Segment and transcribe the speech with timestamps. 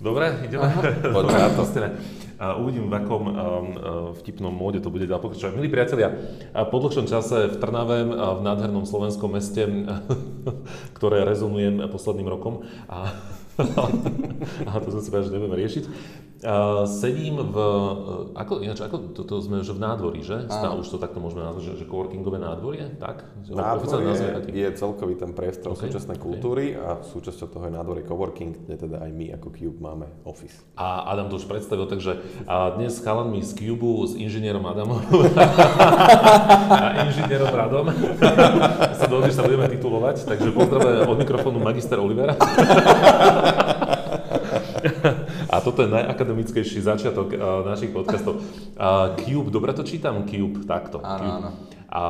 [0.00, 0.64] Dobre, ideme.
[1.12, 1.62] Poďme na to.
[2.40, 3.34] A uvidím, v akom um,
[4.16, 5.52] vtipnom móde to bude ďalej pokračovať.
[5.60, 6.08] Milí priatelia,
[6.72, 9.68] po dlhšom čase v Trnave, v nádhernom slovenskom meste,
[10.96, 13.12] ktoré rezonuje posledným rokom, a
[14.68, 15.84] a to sme si že nebudeme riešiť.
[16.40, 20.48] Uh, sedím v, uh, ako, ináč, ako, to, to sme že v nádvorí, že?
[20.48, 23.28] Stále už to takto môžeme nazvať, že, že coworkingové nádvorie, tak?
[23.44, 25.92] Nádvorie je, je celkový ten priestor okay.
[25.92, 26.80] súčasnej kultúry okay.
[26.80, 30.64] a súčasťou toho je nádvorie coworking, kde teda aj my ako Cube máme office.
[30.80, 32.16] A Adam to už predstavil, takže
[32.48, 34.96] a dnes s chalanmi z Cube, s inžinierom Adamom
[36.72, 37.92] a inžinierom Radom
[38.96, 42.32] sa dohodli, že sa budeme titulovať, takže pozdravujem od mikrofónu magister Olivera.
[45.50, 48.38] A toto je najakademickejší začiatok uh, našich podcastov.
[48.78, 50.22] Uh, Cube, dobre to čítam?
[50.22, 51.02] Cube, takto.
[51.02, 51.38] Áno, Cube.
[51.42, 51.50] áno.
[51.90, 52.02] A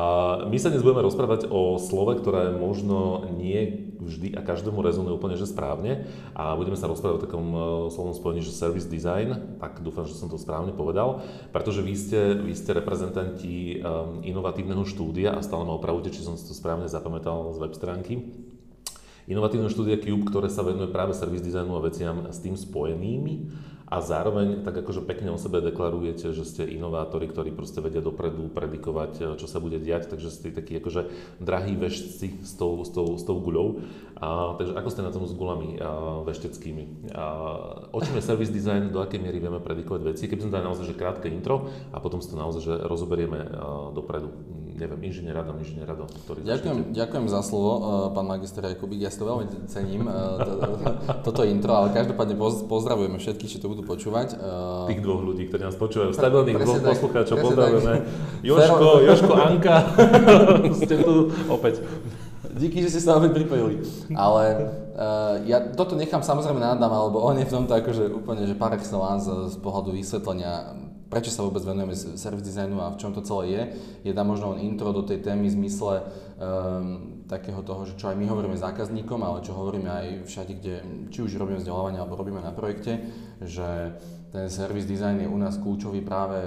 [0.45, 5.41] my sa dnes budeme rozprávať o slove, ktoré možno nie vždy a každému rezonuje úplne
[5.41, 6.05] že správne.
[6.37, 9.57] A budeme sa rozprávať o takom uh, slovom spojení, že service design.
[9.57, 11.25] Tak dúfam, že som to správne povedal.
[11.49, 16.37] Pretože vy ste, vy ste reprezentanti um, inovatívneho štúdia a stále ma opravujte, či som
[16.37, 18.21] si to správne zapamätal z web stránky
[19.31, 23.47] inovatívne štúdia Cube, ktoré sa venuje práve service designu a veciam s tým spojenými
[23.91, 28.47] a zároveň tak akože pekne o sebe deklarujete, že ste inovátori, ktorí proste vedia dopredu
[28.55, 31.11] predikovať, eh, čo sa bude diať, takže ste takí akože
[31.43, 33.83] drahí veštci s tou, s tou, s tou guľou.
[34.21, 37.11] A, takže ako ste na tom s guľami a, vešteckými?
[37.17, 37.25] A,
[37.91, 40.29] o čom je service design, do akej miery vieme predikovať veci?
[40.29, 43.91] Keby sme dali naozaj že krátke intro a potom si to naozaj že rozoberieme a,
[43.91, 44.60] dopredu.
[44.81, 49.13] Neviem, inžinier Radom, inžinier Radom, ktorý ďakujem, ďakujem za slovo, eh, pán magister Jakubík, ja
[49.13, 50.09] si to veľmi cením,
[50.41, 50.53] to,
[51.29, 54.41] toto intro, ale každopádne pozdravujeme všetkých, čo to budú počúvať.
[54.41, 54.89] Uh...
[54.89, 57.95] Tých dvoch ľudí, ktorí nás počúvajú, stabilných dvoch poslucháčov, pozdravujeme.
[58.49, 59.77] Joško, Joško, Anka,
[60.81, 61.85] ste tu opäť.
[62.57, 63.85] Díky, že ste sa opäť pripojili.
[64.17, 64.45] Ale
[64.97, 68.57] uh, ja toto nechám samozrejme na Adam, alebo on je v tomto akože úplne, že
[68.57, 73.21] par excellence z pohľadu vysvetlenia prečo sa vôbec venujeme service designu a v čom to
[73.21, 73.63] celé je.
[74.07, 78.17] Je tam možno intro do tej témy v zmysle um, takého toho, že čo aj
[78.17, 80.75] my hovoríme zákazníkom, ale čo hovoríme aj všade, kde
[81.11, 83.03] či už robíme vzdelávanie alebo robíme na projekte,
[83.43, 83.99] že
[84.31, 86.39] ten service design je u nás kľúčový práve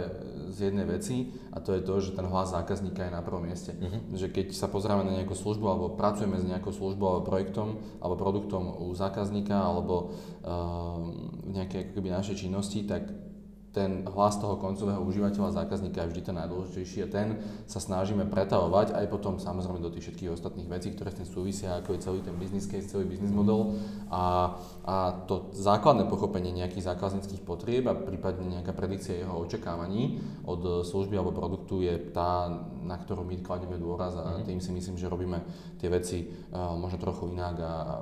[0.54, 3.74] z jednej veci a to je to, že ten hlas zákazníka je na prvom mieste.
[3.74, 4.00] Uh-huh.
[4.14, 8.16] Že keď sa pozrieme na nejakú službu alebo pracujeme s nejakou službou alebo projektom alebo
[8.16, 10.14] produktom u zákazníka alebo
[10.46, 11.10] uh,
[11.42, 13.10] v nejakej ako keby našej činnosti, tak
[13.74, 18.94] ten hlas toho koncového užívateľa zákazníka je vždy ten najdôležitejší a ten sa snažíme pretavovať
[18.94, 22.20] aj potom samozrejme do tých všetkých ostatných vecí, ktoré s tým súvisia, ako je celý
[22.22, 23.74] ten business case, celý business model
[24.14, 24.96] a, a
[25.26, 31.34] to základné pochopenie nejakých zákazníckých potrieb a prípadne nejaká predikcia jeho očakávaní od služby alebo
[31.34, 32.54] produktu je tá,
[32.86, 34.54] na ktorú my kladieme dôraz a mhm.
[34.54, 35.42] tým si myslím, že robíme
[35.82, 37.96] tie veci uh, možno trochu inak a, a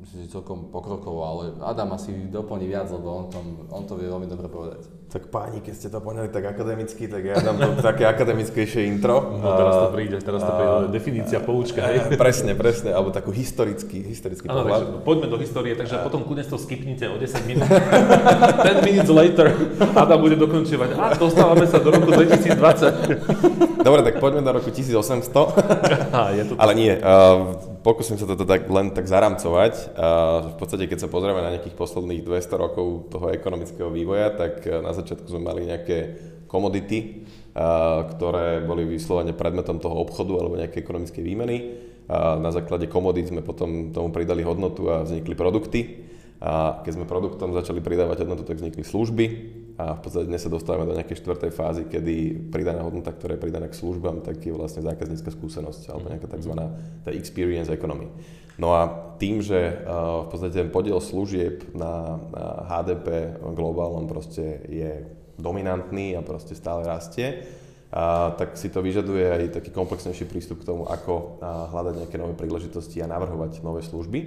[0.00, 4.08] myslím, že celkom pokrokovo, ale Adam asi doplní viac, lebo on, tom, on to vie
[4.08, 4.88] veľmi dobre povedať.
[5.12, 9.36] Tak páni, keď ste to poňali tak akademicky, tak ja dám to také akademickejšie intro.
[9.36, 12.08] No teraz to príde, teraz to príde, definícia, poučka, hej.
[12.22, 14.80] Presne, presne, alebo takú historický, historický ano, pohľad.
[14.80, 16.04] Takže poďme do histórie, takže a...
[16.06, 17.68] potom kudne to skipnite o 10 minút.
[17.68, 19.52] 10 minutes later
[19.92, 20.96] Adam bude dokončovať.
[20.96, 23.84] A dostávame sa do roku 2020.
[23.84, 26.16] Dobre, tak poďme do roku 1800.
[26.16, 29.96] A, je to Ale nie, uh, pokúsim sa to tak, len tak zaramcovať.
[30.52, 34.80] V podstate, keď sa pozrieme na nejakých posledných 200 rokov toho ekonomického vývoja, tak e,
[34.80, 35.98] na začiatku sme mali nejaké
[36.50, 37.26] komodity,
[38.16, 41.78] ktoré boli vyslovene predmetom toho obchodu alebo nejaké ekonomické výmeny.
[42.10, 46.02] Na základe komodít sme potom tomu pridali hodnotu a vznikli produkty.
[46.42, 49.24] A keď sme produktom začali pridávať hodnotu, tak vznikli služby
[49.80, 53.44] a v podstate dnes sa dostávame do nejakej štvrtej fázy, kedy pridaná hodnota, ktorá je
[53.48, 56.52] pridaná k službám, tak je vlastne zákaznícka skúsenosť alebo nejaká tzv.
[57.00, 58.12] tá experience economy.
[58.60, 65.08] No a tým, že v podstate ten podiel služieb na, na HDP globálnom proste je
[65.40, 67.48] dominantný a proste stále rastie,
[67.88, 72.16] a, tak si to vyžaduje aj taký komplexnejší prístup k tomu, ako a, hľadať nejaké
[72.20, 74.20] nové príležitosti a navrhovať nové služby.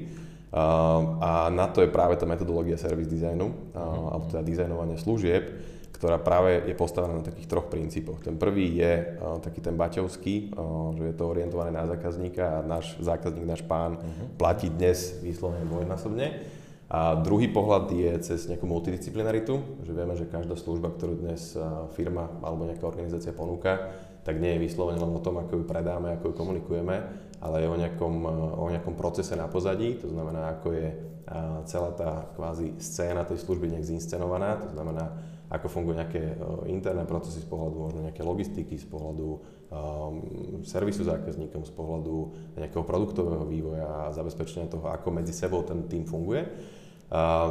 [0.54, 4.14] A na to je práve tá metodológia service designu, mhm.
[4.14, 5.50] alebo teda dizajnovanie služieb,
[5.98, 8.20] ktorá práve je postavená na takých troch princípoch.
[8.22, 10.52] Ten prvý je taký ten baťovský,
[11.00, 14.36] že je to orientované na zákazníka a náš zákazník, náš pán uh-huh.
[14.36, 16.44] platí dnes výslovne dvojnásobne.
[16.92, 21.58] A druhý pohľad je cez nejakú multidisciplinaritu, že vieme, že každá služba, ktorú dnes
[21.98, 26.16] firma alebo nejaká organizácia ponúka, tak nie je vyslovene len o tom, ako ju predáme,
[26.16, 26.96] ako ju komunikujeme,
[27.44, 28.16] ale je o nejakom,
[28.56, 30.88] o nejakom procese na pozadí, to znamená, ako je
[31.68, 35.12] celá tá kvázi scéna tej služby nejak zinscenovaná, to znamená,
[35.54, 36.34] ako fungujú nejaké
[36.66, 39.42] interné procesy z pohľadu možno nejaké logistiky, z pohľadu um,
[40.66, 42.16] servisu zákazníkom, z pohľadu
[42.58, 46.42] nejakého produktového vývoja a zabezpečenia toho, ako medzi sebou ten tým funguje.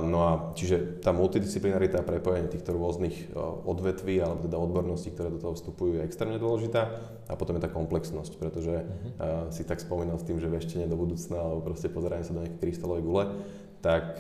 [0.03, 3.31] No a čiže tá multidisciplinarita a prepojenie týchto rôznych
[3.63, 6.99] odvetví alebo teda odborností, ktoré do toho vstupujú, je extrémne dôležitá.
[7.31, 9.55] A potom je tá komplexnosť, pretože uh-huh.
[9.55, 12.59] si tak spomínal s tým, že veštenie do budúcna alebo proste pozeranie sa do nejaké
[12.59, 13.25] krystalovej gule,
[13.79, 14.19] tak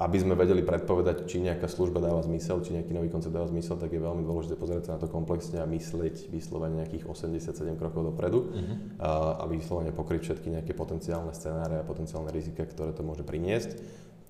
[0.00, 3.76] aby sme vedeli predpovedať, či nejaká služba dáva zmysel, či nejaký nový koncept dáva zmysel,
[3.76, 8.08] tak je veľmi dôležité pozrieť sa na to komplexne a myslieť vyslovene nejakých 87 krokov
[8.08, 8.76] dopredu uh-huh.
[8.96, 13.76] a, a vyslovene pokryť všetky nejaké potenciálne scenáre a potenciálne rizika, ktoré to môže priniesť.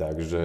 [0.00, 0.42] Takže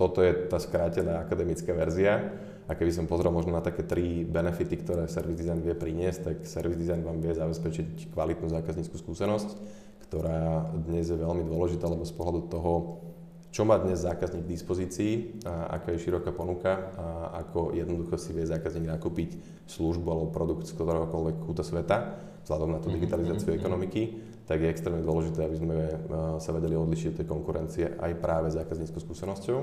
[0.00, 2.32] toto je tá skrátená akademická verzia.
[2.64, 6.36] A keby som pozrel možno na také tri benefity, ktoré service design vie priniesť, tak
[6.48, 9.48] service design vám vie zabezpečiť kvalitnú zákazníckú skúsenosť,
[10.08, 13.04] ktorá dnes je veľmi dôležitá, lebo z pohľadu toho,
[13.52, 15.12] čo má dnes zákazník k dispozícii,
[15.44, 17.06] a aká je široká ponuka a
[17.44, 19.36] ako jednoducho si vie zákazník nakúpiť
[19.68, 22.16] službu alebo produkt z ktoréhokoľvek kúta sveta,
[22.48, 23.60] vzhľadom na tú mhm, digitalizáciu mm-hmm.
[23.60, 24.02] ekonomiky,
[24.44, 25.76] tak je extrémne dôležité, aby sme
[26.36, 29.58] sa vedeli odlišiť od tej konkurencie aj práve zákazníckou skúsenosťou.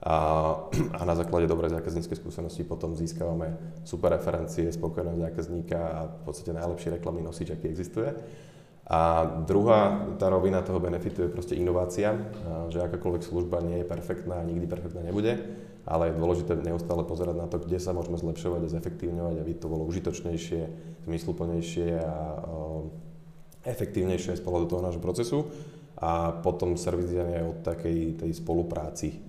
[0.00, 0.16] A,
[1.00, 6.52] a na základe dobrej zákazníckej skúsenosti potom získavame super referencie, spokojného zákazníka a v podstate
[6.52, 8.12] najlepší reklamný nosič, aký existuje.
[8.90, 12.10] A druhá tá rovina toho benefitu je proste inovácia,
[12.74, 15.38] že akákoľvek služba nie je perfektná a nikdy perfektná nebude,
[15.86, 19.70] ale je dôležité neustále pozerať na to, kde sa môžeme zlepšovať a zefektívňovať, aby to
[19.70, 20.62] bolo užitočnejšie,
[21.06, 22.16] zmysluplnejšie a
[23.64, 25.38] efektívnejšie z pohľadu toho nášho procesu.
[26.00, 29.20] A potom design je o takej tej spolupráci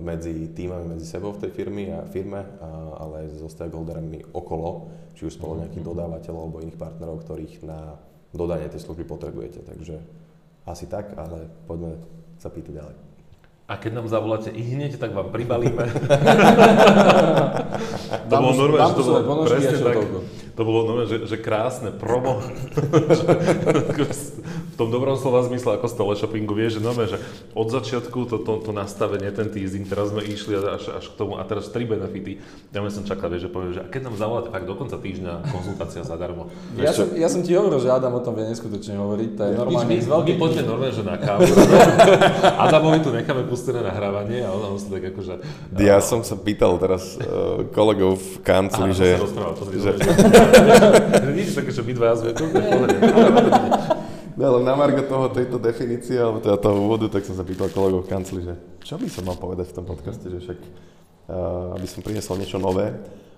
[0.00, 2.40] medzi týmami, medzi sebou v tej firmy a firme,
[2.96, 8.00] ale aj so stakeholderami okolo, či už spolu nejakých dodávateľov alebo iných partnerov, ktorých na
[8.32, 9.60] dodanie tej služby potrebujete.
[9.60, 9.96] Takže
[10.64, 12.00] asi tak, ale poďme
[12.40, 12.96] sa pýtať ďalej.
[13.64, 15.88] A keď nám zavoláte i hneď, tak vám pribalíme.
[18.28, 19.96] to bolo normálne, že to bolo presne tak,
[20.52, 22.44] to bolo normálne, že, že krásne promo.
[24.74, 27.22] v tom dobrom slova zmysle ako z teleshoppingu, vieš, že normálne, že
[27.54, 31.38] od začiatku to, to, to nastavenie, ten teasing, teraz sme išli až, až k tomu
[31.38, 32.42] a teraz tri benefity.
[32.74, 35.46] Ja som čakal, vieš, že poviem, že a keď nám zavoláte fakt do konca týždňa
[35.54, 36.50] konzultácia zadarmo.
[36.74, 39.52] Ja, som, ja som ti hovoril, že Adam o tom vie neskutočne hovoriť, to je
[39.54, 39.86] normálne.
[39.86, 41.46] My, my, my poďme normálne, že na kávu.
[42.66, 45.34] Adamovi tu necháme pustené nahrávanie a on, on sa tak akože...
[45.78, 49.22] Ja som sa pýtal teraz uh, kolegov v kancli, že...
[49.22, 49.94] Rozprával, to že...
[51.38, 52.50] Nič také, že my dva sme tu,
[54.34, 57.70] No ale na margo toho, tejto definície, alebo teda toho úvodu, tak som sa pýtal
[57.70, 60.58] kolegov v kancli, že čo by som mal povedať v tom podcaste, že však
[61.30, 62.90] uh, aby som priniesol niečo nové.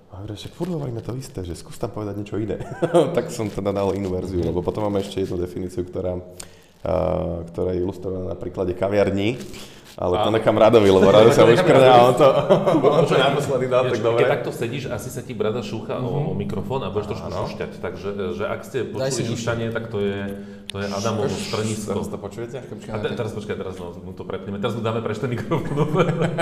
[0.09, 2.57] A hovorím, však furt hovoríme to isté, že skús tam povedať niečo iné.
[3.17, 7.77] tak som teda dal inú verziu, lebo potom máme ešte jednu definíciu, ktorá, uh, ktorá
[7.77, 9.37] je ilustrovaná na príklade kaviarní.
[9.97, 12.29] Ale to nechám Radovi, lebo Rado sa uškrňa a on to,
[12.85, 14.21] on to naposledy dal, tak dobre.
[14.21, 16.13] Keď takto sedíš, asi sa ti brada šúcha mm-hmm.
[16.13, 16.39] o, o mhm.
[16.45, 17.71] mikrofón a budeš trošku šušťať.
[17.81, 20.37] Takže že ak ste počuli šušťanie, tak to je,
[20.69, 21.97] to je Adamovo strnisko.
[21.97, 22.57] Teraz to počujete?
[22.93, 24.61] A te, teraz počkaj, teraz no, mu to prepneme.
[24.61, 25.89] Teraz mu dáme preč ten mikrofón.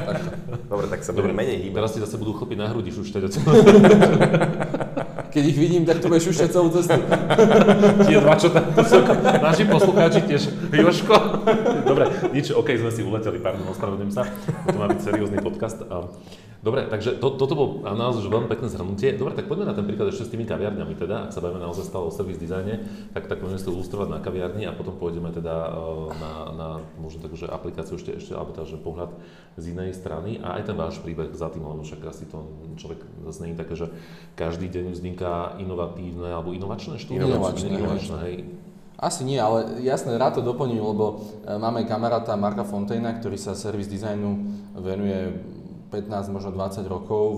[0.75, 1.79] dobre, tak sa budeme menej hýbať.
[1.79, 3.23] Teraz ti zase budú chlopiť na hrudi šušťať.
[5.35, 6.95] Keď ich vidím, tak to budeš šušťať celú cestu.
[8.07, 8.71] Tie dva, čo tam
[9.51, 10.47] naši poslucháči tiež.
[10.71, 11.17] Joško.
[11.83, 14.31] Dobre, nič, OK, sme si uleteli pardon, ospravedlňujem sa.
[14.71, 15.83] To má byť seriózny podcast.
[16.65, 19.21] Dobre, takže to, toto bolo naozaj veľmi pekné zhrnutie.
[19.21, 21.93] Dobre, tak poďme na ten príklad ešte s tými kaviarňami teda, ak sa bavíme naozaj
[21.93, 22.81] stále o service dizajne,
[23.13, 25.53] tak, tak môžeme si to ilustrovať na kaviarni a potom pôjdeme teda
[26.17, 29.13] na, na možno takú, že aplikáciu ešte, ešte alebo teda, že pohľad
[29.61, 32.49] z inej strany a aj ten váš príbeh za tým, lebo však asi to
[32.81, 33.87] človek zase nie je také, že
[34.33, 37.29] každý deň vzniká inovatívne alebo inovačné štúdie.
[37.29, 38.37] Inovačné, inovačné hej.
[38.97, 43.53] Asi nie, ale jasné, rád to doplním, lebo e, máme kamaráta Marka Fontejna, ktorý sa
[43.53, 44.31] servis dizajnu
[44.81, 45.45] venuje
[45.95, 47.29] 15, možno 20 rokov,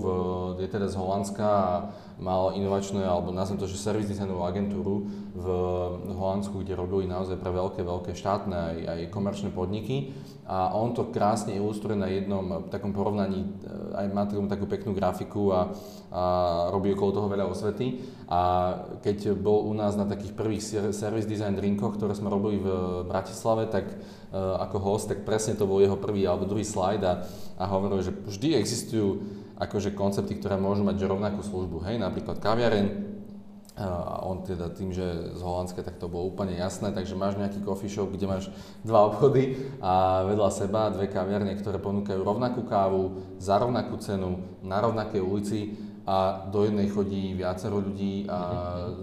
[0.57, 1.69] je teda z Holandska a
[2.17, 5.05] mal inovačnú, alebo nazvem to, že servis dizajnovú agentúru
[5.37, 5.47] v
[6.17, 11.11] Holandsku, kde robili naozaj pre veľké, veľké štátne aj, aj komerčné podniky a on to
[11.11, 15.75] krásne ilustruje na jednom takom porovnaní, eh, aj má takú, takú peknú grafiku a,
[16.07, 16.23] a
[16.71, 17.99] robí okolo toho veľa osvety.
[18.31, 18.39] A
[19.03, 20.63] keď bol u nás na takých prvých
[20.95, 22.67] service design drinkoch, ktoré sme robili v
[23.07, 27.23] Bratislave, tak uh, ako host, tak presne to bol jeho prvý alebo druhý slide a,
[27.55, 29.07] a hovoril, že vždy existujú
[29.57, 31.85] akože koncepty, ktoré môžu mať rovnakú službu.
[31.85, 33.17] Hej, napríklad kaviareň,
[33.77, 37.61] a on teda tým, že z Holandska, tak to bolo úplne jasné, takže máš nejaký
[37.61, 38.49] coffee shop, kde máš
[38.81, 44.81] dva obchody a vedľa seba dve kaviarne, ktoré ponúkajú rovnakú kávu za rovnakú cenu na
[44.81, 48.39] rovnakej ulici a do jednej chodí viacero ľudí a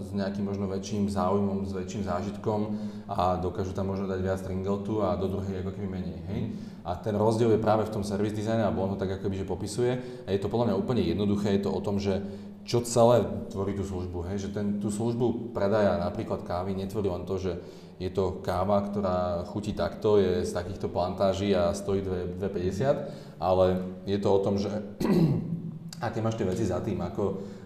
[0.01, 5.05] s nejakým možno väčším záujmom, s väčším zážitkom a dokážu tam možno dať viac tringeltu
[5.05, 6.41] a do druhej ako keby menej, hej.
[6.81, 9.45] A ten rozdiel je práve v tom service dizajne, alebo on ho tak ako že
[9.45, 9.91] popisuje
[10.25, 12.25] a je to podľa mňa úplne jednoduché, je to o tom, že
[12.65, 13.21] čo celé
[13.53, 17.61] tvorí tú službu, hej, že ten, tú službu predaja napríklad kávy netvorí len to, že
[18.01, 24.17] je to káva, ktorá chutí takto, je z takýchto plantáží a stojí 2,50, ale je
[24.17, 24.73] to o tom, že
[26.05, 27.23] aké máš tie veci za tým, ako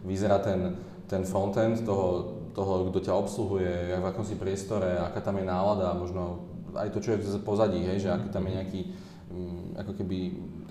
[0.07, 5.37] vyzerá ten, ten frontend toho, toho, kto ťa obsluhuje, v akom si priestore, aká tam
[5.37, 8.81] je nálada, možno aj to, čo je v pozadí, hej, že aký tam je nejaký
[9.29, 10.17] Mm, ako keby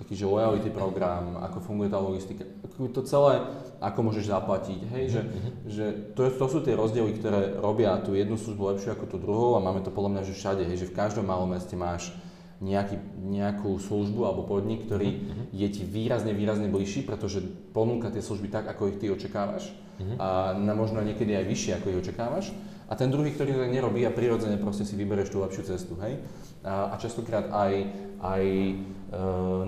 [0.03, 3.39] taký, že loyalty program, ako funguje tá logistika, ako to celé,
[3.79, 5.53] ako môžeš zaplatiť, hej, že, mm-hmm.
[5.71, 9.55] že to, to sú tie rozdiely, ktoré robia tú jednu službu lepšiu ako tú druhú
[9.55, 12.11] a máme to podľa mňa, že všade, hej, že v každom malom meste máš
[12.59, 15.45] nejaký, nejakú službu alebo podnik, ktorý mm-hmm.
[15.55, 17.39] je ti výrazne, výrazne bližší, pretože
[17.71, 20.17] ponúka tie služby tak, ako ich ty očakávaš mm-hmm.
[20.19, 22.45] a na možno niekedy aj vyššie, ako ich očakávaš.
[22.89, 26.19] A ten druhý, ktorý to nerobí a prirodzene proste si vybereš tú lepšiu cestu, hej.
[26.65, 27.85] A, a častokrát aj,
[28.17, 28.73] aj e,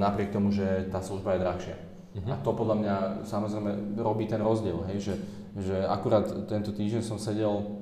[0.02, 1.78] napriek tomu, že tá služba je drahšia.
[2.18, 2.34] Uh-huh.
[2.34, 2.96] A to podľa mňa
[3.30, 5.16] samozrejme robí ten rozdiel, hej, že,
[5.54, 7.78] že akurát tento týždeň som sedel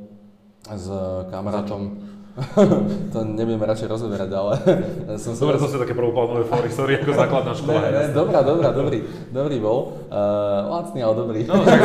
[0.68, 0.92] s
[1.32, 2.04] kamarátom,
[3.13, 4.53] to nebudeme radšej rozoberať, ale
[5.24, 5.41] som sa...
[5.43, 7.79] Dobre, to sú také prvoplánové fóry, sorry, ako základná škola.
[7.83, 9.00] Ne, ne, dobrá, dobrá, dobrý,
[9.33, 10.00] dobrý bol.
[10.07, 11.39] Uh, lacný, ale dobrý.
[11.50, 11.79] No, tak.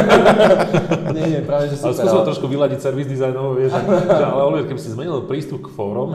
[1.16, 2.06] nie, nie, práve, že super.
[2.06, 2.28] Ale...
[2.28, 6.14] trošku vyladiť servis dizajnov, vieš, že, ale Oliver, keby si zmenil prístup k fórom,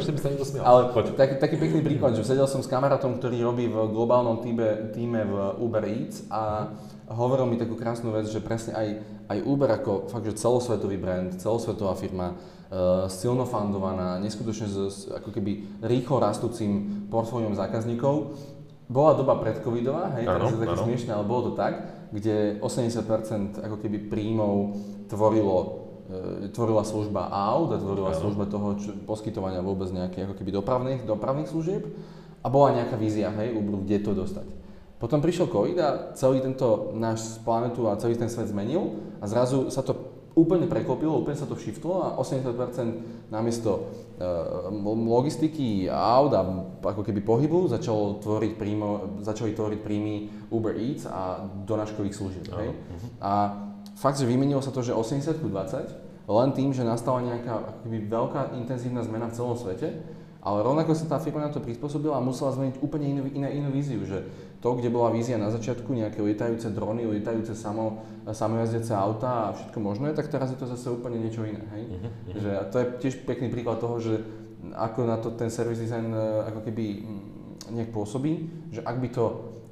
[0.00, 0.64] ešte by sa niekto smial.
[0.64, 0.80] Ale
[1.14, 5.22] tak, taký pekný príklad, že sedel som s kamarátom, ktorý robí v globálnom týme, týme
[5.22, 6.72] v Uber Eats a
[7.06, 8.88] hovoril mi takú krásnu vec, že presne aj,
[9.30, 15.30] aj Uber ako fakt, že celosvetový brand, celosvetová firma, uh, silno fundovaná, neskutočne s, ako
[15.30, 18.34] keby rýchlo rastúcim portfóliom zákazníkov.
[18.86, 23.76] Bola doba predcovidová, hej, ano, je také smiešné, ale bolo to tak, kde 80% ako
[23.82, 24.78] keby príjmov
[25.10, 25.56] tvorilo
[26.06, 28.20] e, tvorila služba aut a tvorila ano.
[28.22, 31.82] služba toho čo, poskytovania vôbec nejakých ako keby dopravných, dopravných služieb
[32.42, 34.65] a bola nejaká vízia, hej, Uberu, kde to dostať.
[34.96, 39.68] Potom prišiel COVID a celý tento náš planetu a celý ten svet zmenil a zrazu
[39.68, 43.88] sa to úplne preklopilo, úplne sa to shiftlo a 80% namiesto
[44.20, 46.44] uh, logistiky aut a
[46.84, 50.14] ako keby pohybu začalo tvoriť príjmo, začali tvoriť príjmy
[50.52, 52.46] Uber Eats a donáškových služieb.
[52.52, 52.60] Uh-huh.
[52.60, 52.70] Hej?
[53.24, 53.32] A
[53.96, 58.40] fakt, že vymenilo sa to, že 80 20, len tým, že nastala nejaká akoby veľká
[58.60, 59.88] intenzívna zmena v celom svete,
[60.46, 63.68] ale rovnako sa tá firma na to prispôsobila a musela zmeniť úplne inú, inú, inú
[63.74, 64.22] víziu, že
[64.62, 69.78] to, kde bola vízia na začiatku, nejaké lietajúce drony, lietajúce samo, samojazdiace auta a všetko
[69.82, 71.66] možné, tak teraz je to zase úplne niečo iné.
[71.74, 71.82] Hej?
[71.90, 72.10] Uh-huh.
[72.38, 74.22] Že, a to je tiež pekný príklad toho, že
[74.78, 77.22] ako na to ten service design e, ako keby mm,
[77.74, 79.24] nejak pôsobí, že ak by to,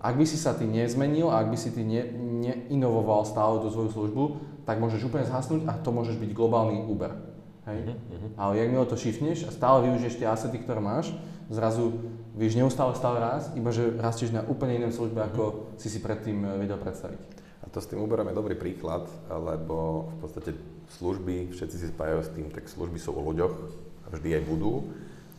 [0.03, 2.03] ak by si sa ty nezmenil a ak by si ty ne,
[2.43, 4.25] neinovoval stále tú svoju službu,
[4.67, 7.34] tak môžeš úplne zhasnúť a to môžeš byť globálny Uber.
[7.65, 7.97] Hej?
[7.97, 8.31] Uh-huh.
[8.37, 11.17] Ale jak to shiftneš a stále využiješ tie asety, ktoré máš,
[11.49, 11.97] zrazu
[12.37, 16.45] vieš neustále stále raz, iba že rastieš na úplne inej službe, ako si si predtým
[16.45, 17.21] eh, vedel predstaviť.
[17.65, 20.51] A to s tým Uberom je dobrý príklad, lebo v podstate
[21.01, 23.55] služby, všetci si spájajú s tým, tak služby sú o ľuďoch
[24.05, 24.85] a vždy aj budú.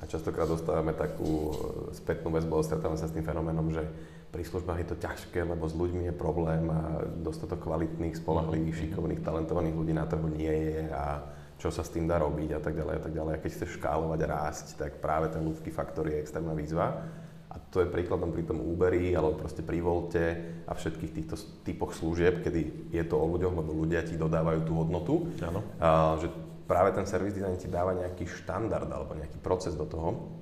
[0.01, 1.55] A častokrát dostávame takú eh,
[1.93, 3.85] spätnú väzbu, stretávame sa s tým fenoménom, že
[4.33, 9.23] pri službách je to ťažké, lebo s ľuďmi je problém a dostatok kvalitných, spolahlivých, šikovných,
[9.23, 11.23] talentovaných ľudí na trhu nie je a
[11.65, 13.33] čo sa s tým dá robiť a tak ďalej a tak ďalej.
[13.33, 17.01] A keď chceš škálovať a rásť, tak práve ten ľudský faktor je extrémna výzva.
[17.49, 20.25] A to je príkladom pri tom Uberi alebo proste pri Volte
[20.69, 24.73] a všetkých týchto typoch služieb, kedy je to o ľuďoch, lebo ľudia ti dodávajú tú
[24.77, 25.13] hodnotu.
[25.41, 25.65] Áno.
[25.81, 26.29] A, že
[26.69, 30.37] práve ten service design ti dáva nejaký štandard alebo nejaký proces do toho,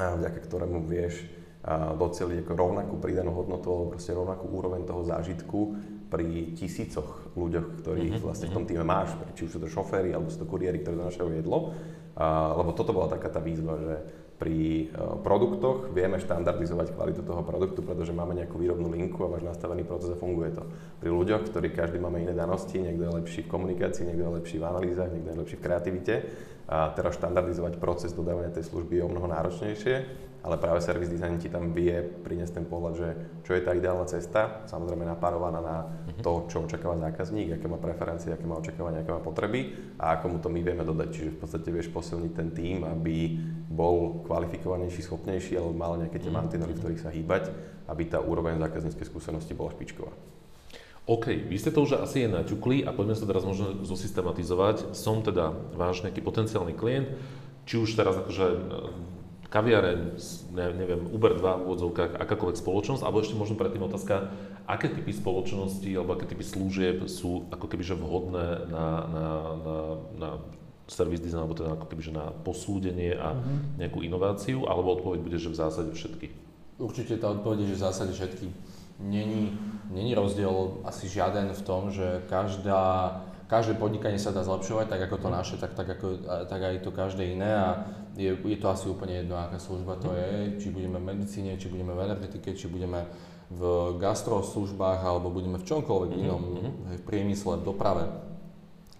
[0.00, 1.28] a vďaka ktorému vieš
[2.00, 5.60] doceliť ako rovnakú pridanú hodnotu alebo proste rovnakú úroveň toho zážitku
[6.14, 8.22] pri tisícoch ľuďoch, ktorých mm-hmm.
[8.22, 10.94] vlastne v tom týme máš, či už sú to šoféry alebo sú to kuriéry, ktorí
[10.94, 11.74] donášajú jedlo.
[12.14, 13.94] A, lebo toto bola taká tá výzva, že
[14.38, 19.46] pri uh, produktoch vieme štandardizovať kvalitu toho produktu, pretože máme nejakú výrobnú linku a máš
[19.46, 20.62] nastavený proces a funguje to.
[20.98, 24.56] Pri ľuďoch, ktorí každý máme iné danosti, niekto je lepší v komunikácii, niekto je lepší
[24.58, 26.14] v analýzach, niekto je lepší v kreativite,
[26.66, 29.94] a teraz štandardizovať proces dodávania tej služby je o mnoho náročnejšie
[30.44, 33.08] ale práve service design ti tam vie priniesť ten pohľad, že
[33.48, 36.20] čo je tá ideálna cesta, samozrejme napárovaná na mhm.
[36.20, 40.36] to, čo očakáva zákazník, aké má preferencie, aké má očakávania, aké má potreby a ako
[40.36, 41.08] mu to my vieme dodať.
[41.16, 43.40] Čiže v podstate vieš posilniť ten tým, aby
[43.72, 46.36] bol kvalifikovanejší, schopnejší, alebo mal nejaké tie mhm.
[46.36, 47.48] mantinely, v ktorých sa hýbať,
[47.88, 50.12] aby tá úroveň zákazníckej skúsenosti bola špičková.
[51.04, 54.96] OK, vy ste to už asi aj naťukli a poďme sa teraz možno zosystematizovať.
[54.96, 57.12] Som teda váš nejaký potenciálny klient,
[57.68, 58.46] či už teraz akože
[59.54, 60.18] kaviareň,
[60.50, 64.34] ne, neviem, Uber 2 v úvodzovkách, akákoľvek spoločnosť, alebo ešte možno predtým otázka,
[64.66, 69.76] aké typy spoločnosti alebo aké typy služieb sú ako keby že vhodné na, na, na,
[70.18, 70.30] na
[70.90, 73.78] service design, alebo teda ako keby že na posúdenie a mm-hmm.
[73.78, 76.26] nejakú inováciu, alebo odpoveď bude, že v zásade všetky?
[76.82, 78.46] Určite tá odpoveď je, že v zásade všetky.
[78.98, 79.54] není,
[79.94, 85.16] není rozdiel asi žiaden v tom, že každá, každé podnikanie sa dá zlepšovať, tak ako
[85.22, 85.34] to mhm.
[85.38, 86.06] naše, tak, tak, ako,
[86.50, 90.10] tak aj to každé iné a je, je to asi úplne jedno, aká služba to
[90.10, 90.16] mhm.
[90.16, 90.28] je,
[90.62, 93.06] či budeme v medicíne, či budeme v energetike, či budeme
[93.52, 93.62] v
[94.00, 96.24] gastroslužbách alebo budeme v čomkoľvek mm-hmm.
[96.24, 96.42] inom,
[96.96, 98.08] v priemysle, v doprave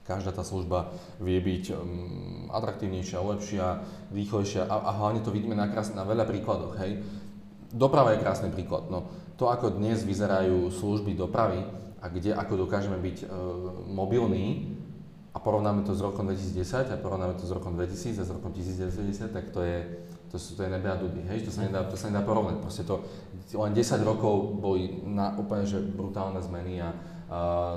[0.04, 3.66] každá tá služba vie byť um, atraktívnejšia, lepšia,
[4.12, 6.76] rýchlejšia a, a hlavne to vidíme na, krás, na veľa príkladoch.
[6.76, 7.00] Hej.
[7.73, 8.92] Doprava je krásny príklad.
[8.92, 9.09] No,
[9.40, 11.64] to, ako dnes vyzerajú služby dopravy
[12.04, 13.28] a kde ako dokážeme byť uh,
[13.88, 14.74] mobilní
[15.35, 18.55] a porovnáme to s rokom 2010 a porovnáme to s rokom 2000 a s rokom
[18.55, 19.83] 1990, tak to je,
[20.31, 22.62] to sú to je nebe a dudy, hej, to sa nedá, to sa nedá porovnať.
[22.62, 23.03] Proste to,
[23.59, 26.95] len 10 rokov boli na úplne že brutálne zmeny a,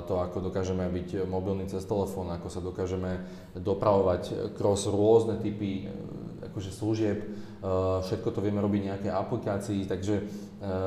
[0.06, 3.26] to, ako dokážeme byť mobilný cez telefón, ako sa dokážeme
[3.58, 5.90] dopravovať kroz rôzne typy e,
[6.52, 7.26] akože služieb, e,
[8.06, 10.24] všetko to vieme robiť nejaké aplikácii, takže e,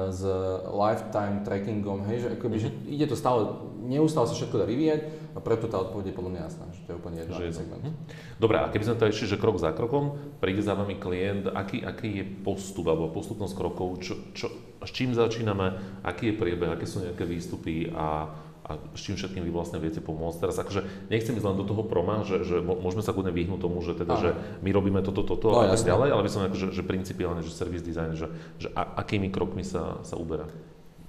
[0.07, 0.23] s
[0.71, 2.87] lifetime trackingom, hej, že, akoby, mm-hmm.
[2.87, 6.31] že ide to stále, neustále sa všetko dá vyvíjať a preto tá odpoveď je podľa
[6.31, 7.83] mňa jasná, že to je úplne jedno segment.
[7.83, 7.93] Mhm.
[8.37, 11.83] Dobre, a keby sme to ešte, že krok za krokom, príde za vami klient, aký,
[11.83, 14.47] aký je postup alebo postupnosť krokov, čo, čo,
[14.81, 19.43] s čím začíname, aký je priebeh, aké sú nejaké výstupy a a s čím všetkým
[19.43, 20.37] vy vlastne viete pomôcť.
[20.37, 23.81] Teraz akože nechcem ísť len do toho proma, že, že môžeme sa kudne vyhnúť tomu,
[23.81, 24.29] že teda, že
[24.61, 27.51] my robíme toto, toto no, a tak ďalej, ale by som akože, že principiálne, že
[27.51, 28.29] service design, že,
[28.61, 30.45] že a, akými krokmi sa, sa uberá.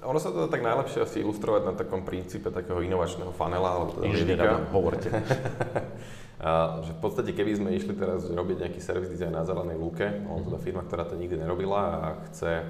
[0.02, 4.04] Ono sa to tak najlepšie asi ilustrovať na takom princípe takého inovačného funnela, alebo teda
[4.11, 5.09] Inžiniera, hovorte.
[6.42, 10.02] a, že v podstate, keby sme išli teraz robiť nejaký service design na zelenej lúke,
[10.26, 12.66] on teda firma, ktorá to nikdy nerobila a chce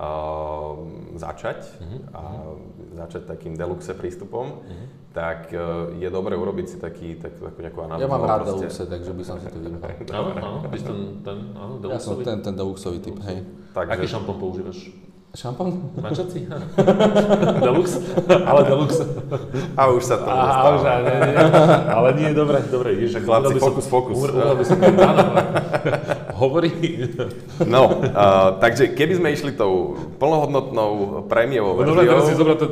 [0.00, 0.72] uh,
[1.20, 2.00] začať uh-huh.
[2.16, 2.22] a
[2.96, 4.86] začať takým deluxe prístupom, uh-huh.
[5.12, 8.04] tak uh, je dobre urobiť si taký, tak, takú nejakú analýzu.
[8.04, 8.72] Ja mám rád proste...
[8.72, 9.84] deluxe, takže by som si to vybral.
[10.16, 11.92] Áno, áno, ten, ten, áno, deluxový.
[11.92, 13.44] Ja som ten, ten deluxový typ, hej.
[13.76, 13.92] Takže...
[13.92, 15.09] Aký šampón používaš?
[15.30, 15.94] Šampón?
[16.02, 16.42] Mačací?
[17.64, 18.02] Deluxe?
[18.26, 19.06] Ale deluxe.
[19.78, 21.36] A už sa to A, už, nie, nie,
[21.86, 23.22] ale nie, dobre, dobre, ideš.
[23.22, 24.18] Chlapci, fokus, fokus.
[24.18, 25.22] Uvedal by som, áno,
[26.34, 26.70] hovorí.
[27.62, 31.94] No, uh, takže keby sme išli tou plnohodnotnou prémiovou verziou...
[31.94, 32.70] Dobre, teraz si zobrať ten,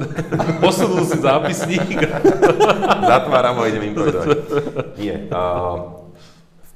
[0.59, 1.99] posunul si zápisník.
[3.07, 4.39] Zatváram ho, idem improvizovať.
[4.99, 5.31] Nie.
[5.31, 5.98] Uh,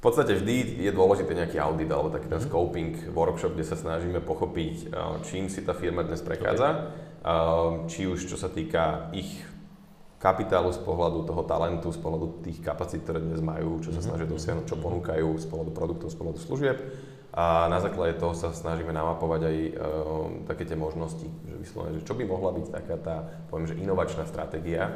[0.02, 2.46] v podstate vždy je dôležité nejaký audit alebo taký ten mhm.
[2.50, 8.10] scoping workshop, kde sa snažíme pochopiť, eh, čím si tá firma dnes prechádza, eh, či
[8.10, 9.30] už čo sa týka ich
[10.18, 14.06] kapitálu z pohľadu toho talentu, z pohľadu tých kapacít, ktoré dnes majú, čo sa mhm.
[14.10, 16.78] snažia dosiahnuť, čo ponúkajú z pohľadu produktov, z pohľadu služieb.
[17.32, 19.72] A na základe toho sa snažíme namapovať aj uh,
[20.44, 23.16] také tie možnosti, že vyslovene, že čo by mohla byť taká tá,
[23.48, 24.92] poviem, že inovačná stratégia,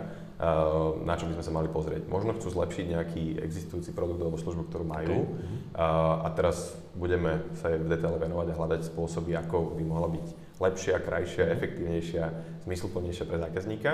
[1.01, 2.13] na čo by sme sa mali pozrieť.
[2.13, 5.81] Možno chcú zlepšiť nejaký existujúci produkt alebo službu, ktorú majú okay.
[5.81, 10.27] a teraz budeme sa jej v detaile venovať a hľadať spôsoby, ako by mohla byť
[10.61, 12.25] lepšia, krajšia, efektívnejšia,
[12.69, 13.93] zmysluplnejšia pre zákazníka.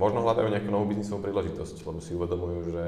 [0.00, 2.84] Možno hľadajú nejakú novú biznisovú príležitosť, lebo si uvedomujú, že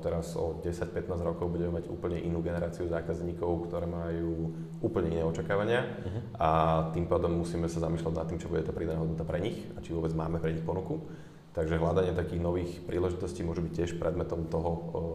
[0.00, 4.48] teraz o 10-15 rokov budeme mať úplne inú generáciu zákazníkov, ktoré majú
[4.80, 6.22] úplne iné očakávania uh-huh.
[6.40, 6.48] a
[6.96, 9.84] tým pádom musíme sa zamýšľať nad tým, čo bude tá pridaná hodnota pre nich a
[9.84, 11.04] či vôbec máme pre nich ponuku.
[11.52, 14.70] Takže hľadanie takých nových príležitostí môže byť tiež predmetom toho,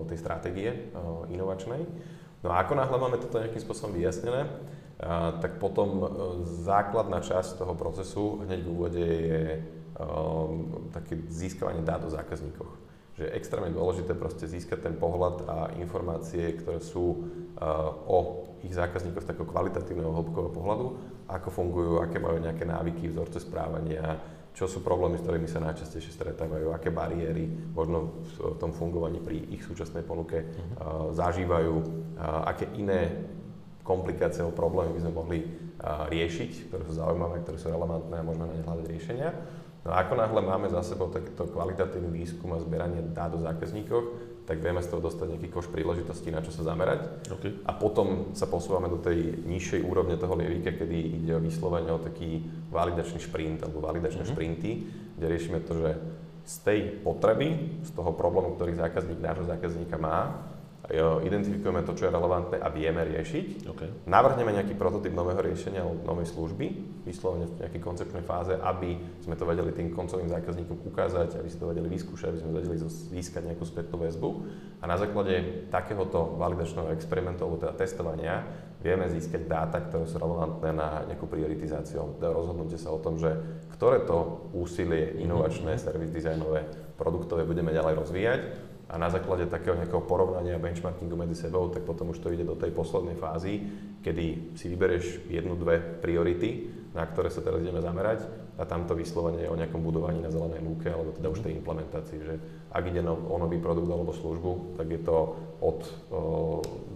[0.05, 0.93] tej stratégie
[1.33, 1.81] inovačnej.
[2.45, 4.45] No a ako náhle máme toto nejakým spôsobom vyjasnené,
[5.41, 6.05] tak potom
[6.45, 9.41] základná časť toho procesu hneď v úvode je
[10.93, 12.85] také získavanie dát o zákazníkoch.
[13.17, 17.25] Že je extrémne dôležité proste získať ten pohľad a informácie, ktoré sú
[18.05, 18.17] o
[18.61, 20.85] ich zákazníkoch z takého kvalitatívneho hĺbkového pohľadu,
[21.25, 24.21] ako fungujú, aké majú nejaké návyky, vzorce správania,
[24.57, 27.45] čo sú problémy, s ktorými sa najčastejšie stretávajú, aké bariéry
[27.77, 31.13] možno v tom fungovaní pri ich súčasnej ponuke uh-huh.
[31.13, 33.21] zažívajú, uh, aké iné
[33.85, 38.25] komplikácie alebo problémy by sme mohli uh, riešiť, ktoré sú zaujímavé, ktoré sú relevantné a
[38.25, 39.29] môžeme na ne hľadať riešenia.
[39.87, 44.05] No a ako náhle máme za sebou takýto kvalitatívny výskum a zbieranie dát o zákazníkoch,
[44.43, 47.23] tak vieme z toho dostať nejaký koš príležitostí, na čo sa zamerať.
[47.31, 47.55] Okay.
[47.63, 52.03] A potom sa posúvame do tej nižšej úrovne toho lievíka, kedy ide o vyslovene o
[52.03, 54.35] taký validačný šprint alebo validačné mm-hmm.
[54.35, 54.71] šprinty,
[55.15, 55.89] kde riešime to, že
[56.47, 60.51] z tej potreby, z toho problému, ktorý zákazník nášho zákazníka má,
[60.95, 63.67] identifikujeme to, čo je relevantné a vieme riešiť.
[63.67, 63.89] Okay.
[64.07, 66.65] Navrhneme nejaký prototyp nového riešenia alebo novej služby,
[67.03, 71.59] vyslovene v nejakej koncepčnej fáze, aby sme to vedeli tým koncovým zákazníkom ukázať, aby si
[71.59, 74.29] to vedeli vyskúšať, aby sme vedeli získať nejakú spätnú väzbu.
[74.79, 78.47] A na základe takéhoto validačného experimentu alebo teda testovania
[78.79, 82.15] vieme získať dáta, ktoré sú relevantné na nejakú prioritizáciu.
[82.15, 83.35] Teda rozhodnutie sa o tom, že
[83.75, 85.83] ktoré to úsilie inovačné, mm-hmm.
[85.83, 86.63] servis dizajnové,
[86.95, 88.41] produktové budeme ďalej rozvíjať
[88.87, 92.55] a na základe takého nejakého porovnania benchmarkingu medzi sebou, tak potom už to ide do
[92.55, 93.67] tej poslednej fázy,
[93.99, 98.23] kedy si vyberieš jednu, dve priority, na ktoré sa teraz ideme zamerať
[98.57, 101.59] a tam to vyslovene je o nejakom budovaní na zelenej lúke, alebo teda už tej
[101.59, 102.35] implementácii, že
[102.71, 105.17] ak ide no, o nový produkt alebo službu, tak je to
[105.61, 105.89] od o,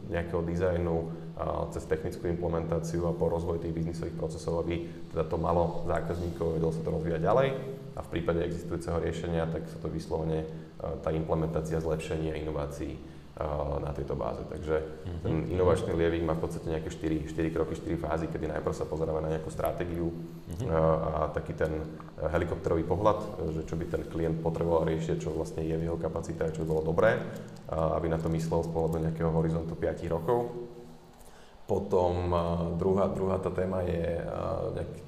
[0.09, 0.95] nejakého dizajnu
[1.37, 6.55] a cez technickú implementáciu a po rozvoj tých biznisových procesov, aby teda to malo zákazníkov,
[6.57, 10.47] vedelo sa to rozvíjať ďalej a v prípade existujúceho riešenia, tak sa to vyslovene
[11.03, 12.95] tá implementácia, zlepšenie a inovácií
[13.81, 14.43] na tejto báze.
[14.45, 15.21] Takže mm-hmm.
[15.23, 18.85] ten inovačný lievik má v podstate nejaké 4, 4 kroky, 4 fázy, kedy najprv sa
[18.85, 20.67] pozeráme na nejakú stratégiu mm-hmm.
[20.69, 21.71] a, taký ten
[22.21, 23.19] helikopterový pohľad,
[23.55, 26.67] že čo by ten klient potreboval riešiť, čo vlastne je v jeho kapacite, čo by
[26.69, 27.17] bolo dobré,
[27.71, 30.39] aby na to myslel z pohľadu nejakého horizontu 5 rokov.
[31.71, 32.35] Potom
[32.75, 34.19] druhá, druhá tá téma je
[34.75, 35.01] nejaký,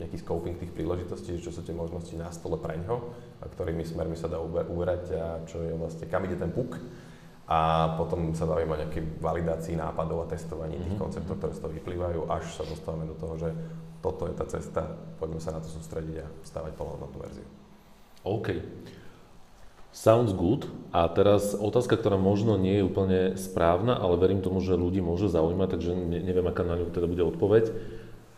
[0.00, 3.12] nejaký scoping tých príležitostí, čo sú tie možnosti na stole pre ňo,
[3.44, 6.80] ktorými smermi sa dá uberať a čo je vlastne, kam ide ten puk
[7.44, 11.02] a potom sa bavíme o nejakej validácii nápadov a testovaní tých mhm.
[11.04, 13.52] konceptov, ktoré z toho vyplývajú, až sa dostávame do toho, že
[14.00, 14.88] toto je tá cesta,
[15.20, 17.46] poďme sa na to sústrediť a stavať plnohodnotnú verziu.
[18.24, 18.56] OK.
[19.96, 20.68] Sounds good.
[20.92, 25.32] A teraz otázka, ktorá možno nie je úplne správna, ale verím tomu, že ľudí môže
[25.32, 27.72] zaujímať, takže neviem, aká na ňu teda bude odpoveď.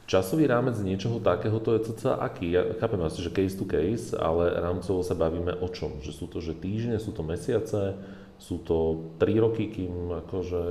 [0.07, 2.55] Časový rámec niečoho takého to je cca aký?
[2.55, 5.99] Ja chápem asi, že case to case, ale rámcovo sa bavíme o čom?
[5.99, 7.99] Že sú to že týždne, sú to mesiace,
[8.38, 10.62] sú to 3 roky, kým akože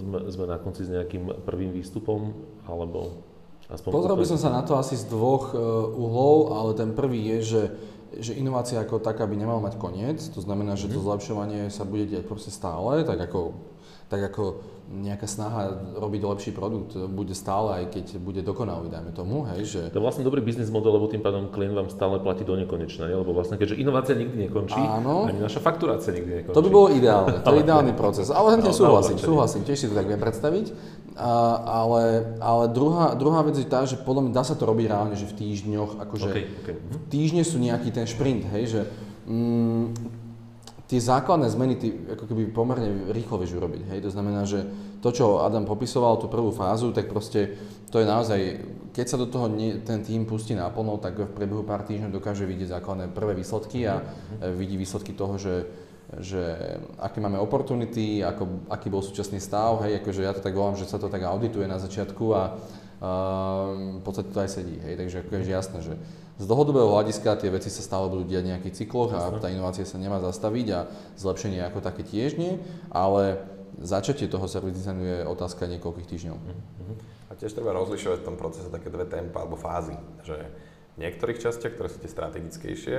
[0.00, 2.32] sme, sme na konci s nejakým prvým výstupom,
[2.64, 3.20] alebo
[3.68, 3.92] aspoň...
[3.92, 5.60] Pozrel by som sa na to asi z dvoch uh,
[5.92, 7.62] uhlov, ale ten prvý je, že,
[8.20, 11.06] že inovácia ako taká by nemala mať koniec, to znamená, že to mhm.
[11.06, 13.54] zlepšovanie sa bude diať proste stále, tak ako,
[14.06, 19.42] tak ako nejaká snaha robiť lepší produkt bude stále, aj keď bude dokonalý, dajme tomu,
[19.50, 19.80] hej, že...
[19.90, 23.10] To je vlastne dobrý biznis model, lebo tým pádom klient vám stále platí do nekonečna,
[23.10, 25.26] lebo vlastne keďže inovácia nikdy nekončí, Áno.
[25.26, 26.54] ani naša fakturácia nikdy nekončí.
[26.54, 29.98] To by bolo ideálne, to je ideálny proces, ale no, súhlasím, súhlasím, tiež si to
[29.98, 30.66] tak viem predstaviť,
[31.18, 31.32] a,
[31.82, 32.02] ale,
[32.38, 35.26] ale druhá, druhá vec je tá, že podľa mňa dá sa to robiť reálne, že
[35.26, 36.74] v týždňoch, akože okay, okay.
[36.78, 38.80] v týždne sú nejaký ten šprint, hej, že
[39.26, 40.15] mm,
[40.86, 43.90] tie základné zmeny ty ako keby pomerne rýchlo vieš urobiť.
[43.90, 43.98] Hej?
[44.06, 44.62] To znamená, že
[45.02, 47.58] to, čo Adam popisoval, tú prvú fázu, tak proste
[47.90, 48.40] to je naozaj,
[48.94, 52.46] keď sa do toho nie, ten tým pustí naplno, tak v priebehu pár týždňov dokáže
[52.46, 54.54] vidieť základné prvé výsledky a mm-hmm.
[54.54, 55.66] vidí výsledky toho, že,
[56.22, 56.42] že
[57.02, 60.86] aké máme opportunity, ako, aký bol súčasný stav, hej, akože ja to tak volám, že
[60.86, 65.26] sa to tak audituje na začiatku a uh, v podstate to aj sedí, hej, takže
[65.26, 65.94] ako je jasné, že
[66.36, 69.88] z dlhodobého hľadiska tie veci sa stále budú diať v nejakých cykloch a tá inovácia
[69.88, 70.80] sa nemá zastaviť a
[71.16, 72.60] zlepšenie ako také tiež nie,
[72.92, 73.40] ale
[73.80, 76.36] začatie toho service designu je otázka niekoľkých týždňov.
[76.36, 76.96] Mm-hmm.
[77.28, 80.36] A tiež treba rozlišovať v tom procese také dve tempa alebo fázy, že
[80.96, 82.98] v niektorých častiach, ktoré sú tie strategickejšie,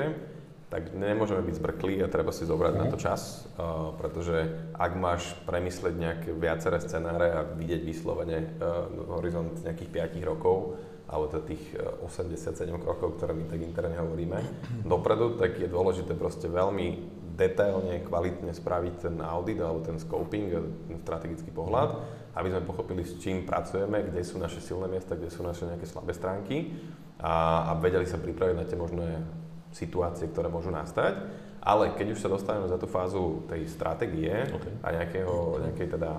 [0.67, 2.79] tak nemôžeme byť zbrklí a treba si zobrať mm.
[2.83, 8.91] na to čas, uh, pretože ak máš premyslieť nejaké viaceré scenáre a vidieť vyslovene uh,
[9.15, 10.75] horizont nejakých 5 rokov,
[11.07, 11.63] alebo teda tých
[12.03, 14.39] 87 e, krokov, ktoré my tak interne hovoríme,
[14.91, 20.59] dopredu, tak je dôležité proste veľmi detailne, kvalitne spraviť ten audit alebo ten scoping, e,
[20.91, 21.95] ten strategický pohľad,
[22.35, 25.87] aby sme pochopili, s čím pracujeme, kde sú naše silné miesta, kde sú naše nejaké
[25.87, 26.75] slabé stránky
[27.17, 29.09] a, a vedeli sa pripraviť na tie možné
[29.71, 31.45] situácie, ktoré môžu nastať.
[31.67, 34.73] Ale keď už sa dostaneme za tú fázu tej stratégie okay.
[34.79, 35.35] a nejakého,
[35.67, 36.11] nejakej teda,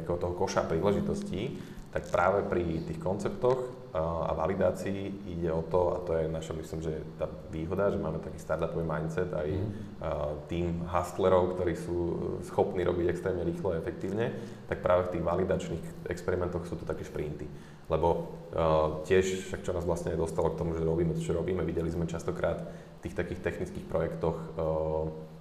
[0.00, 1.60] nejakého toho koša príležitostí,
[1.92, 6.80] tak práve pri tých konceptoch a validácii ide o to, a to je naša, myslím,
[6.82, 9.70] že tá výhoda, že máme taký startupový mindset aj mm.
[10.50, 11.96] tým hustlerov, ktorí sú
[12.42, 14.34] schopní robiť extrémne rýchlo a efektívne,
[14.66, 17.46] tak práve v tých validačných experimentoch sú to také šprinty.
[17.86, 21.62] Lebo uh, tiež, však čo nás vlastne dostalo k tomu, že robíme to, čo robíme,
[21.62, 22.66] videli sme častokrát
[22.98, 25.33] v tých takých technických projektoch uh,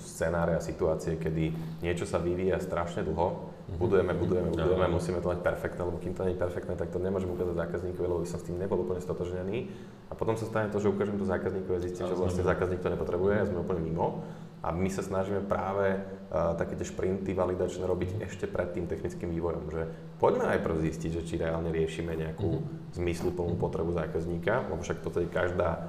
[0.00, 1.52] scenáre a situácie, kedy
[1.84, 3.76] niečo sa vyvíja strašne dlho, mhm.
[3.76, 4.96] budujeme, budujeme, budujeme, no.
[4.96, 8.06] musíme to mať perfektné, lebo kým to nie je perfektné, tak to nemôžem ukázať zákazníkovi,
[8.08, 9.68] lebo by som s tým nebol úplne stotožnený.
[10.08, 12.88] A potom sa stane to, že ukážem to zákazníkovi a zistím, že vlastne zákazník to
[12.88, 14.24] nepotrebuje a sme úplne mimo.
[14.58, 19.30] A my sa snažíme práve uh, také tie šprinty validačné robiť ešte pred tým technickým
[19.30, 19.86] vývojom, že
[20.18, 22.98] poďme najprv zistiť, že či reálne riešime nejakú mm-hmm.
[22.98, 25.86] zmysluplnú potrebu zákazníka, lebo však v podstate každá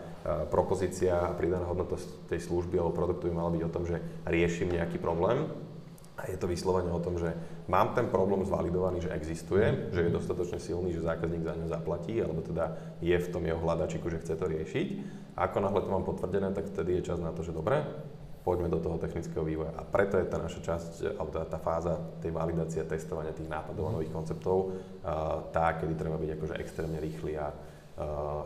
[0.49, 4.71] propozícia a pridaná hodnota tej služby alebo produktu by mala byť o tom, že riešim
[4.73, 5.49] nejaký problém
[6.19, 7.31] a je to vyslovene o tom, že
[7.71, 12.19] mám ten problém zvalidovaný, že existuje, že je dostatočne silný, že zákazník za ňo zaplatí,
[12.19, 14.87] alebo teda je v tom jeho hľadačiku, že chce to riešiť.
[15.39, 17.87] A ako náhle to mám potvrdené, tak vtedy je čas na to, že dobre,
[18.43, 19.71] poďme do toho technického vývoja.
[19.79, 23.87] A preto je tá naša časť, alebo tá, tá fáza tej validácie, testovania tých nápadov
[23.87, 24.75] a nových konceptov
[25.55, 27.47] tá, kedy treba byť akože extrémne rýchly a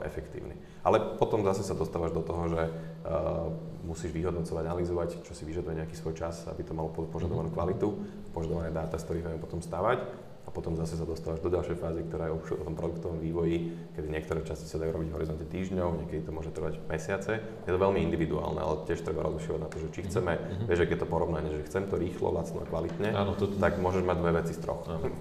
[0.03, 0.57] efektívny.
[0.83, 3.49] Ale potom zase sa dostávaš do toho, že uh,
[3.87, 7.55] musíš vyhodnocovať, analyzovať, čo si vyžaduje nejaký svoj čas, aby to malo požadovanú mhm.
[7.55, 7.87] kvalitu,
[8.35, 10.31] požadované dáta, z ktorých vieme potom stavať.
[10.43, 14.11] a potom zase sa dostávaš do ďalšej fázy, ktorá je o tom produktovom vývoji, kedy
[14.11, 17.39] niektoré časti sa dajú robiť v horizonte týždňov, niekedy to môže trvať mesiace.
[17.63, 20.07] Je to veľmi individuálne, ale tiež treba rozlišovať na to, že či mhm.
[20.11, 20.67] chceme, mm-hmm.
[20.67, 23.47] vieš, je to porovnanie, že chcem to rýchlo, lacno a kvalitne, Áno, to...
[23.55, 24.83] tak môžeš mať dve veci z troch.
[24.91, 25.07] Áno,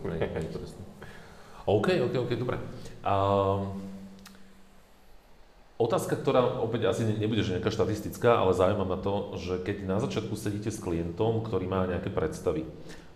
[1.78, 2.58] OK, OK, OK, dobre.
[3.06, 3.91] Um,
[5.82, 9.98] Otázka, ktorá opäť asi nebude že nejaká štatistická, ale zaujíma ma to, že keď na
[9.98, 12.62] začiatku sedíte s klientom, ktorý má nejaké predstavy,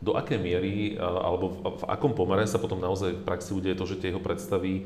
[0.03, 3.87] do akej miery alebo v, v akom pomere sa potom naozaj v praxi udeje to,
[3.87, 4.83] že tie jeho predstavy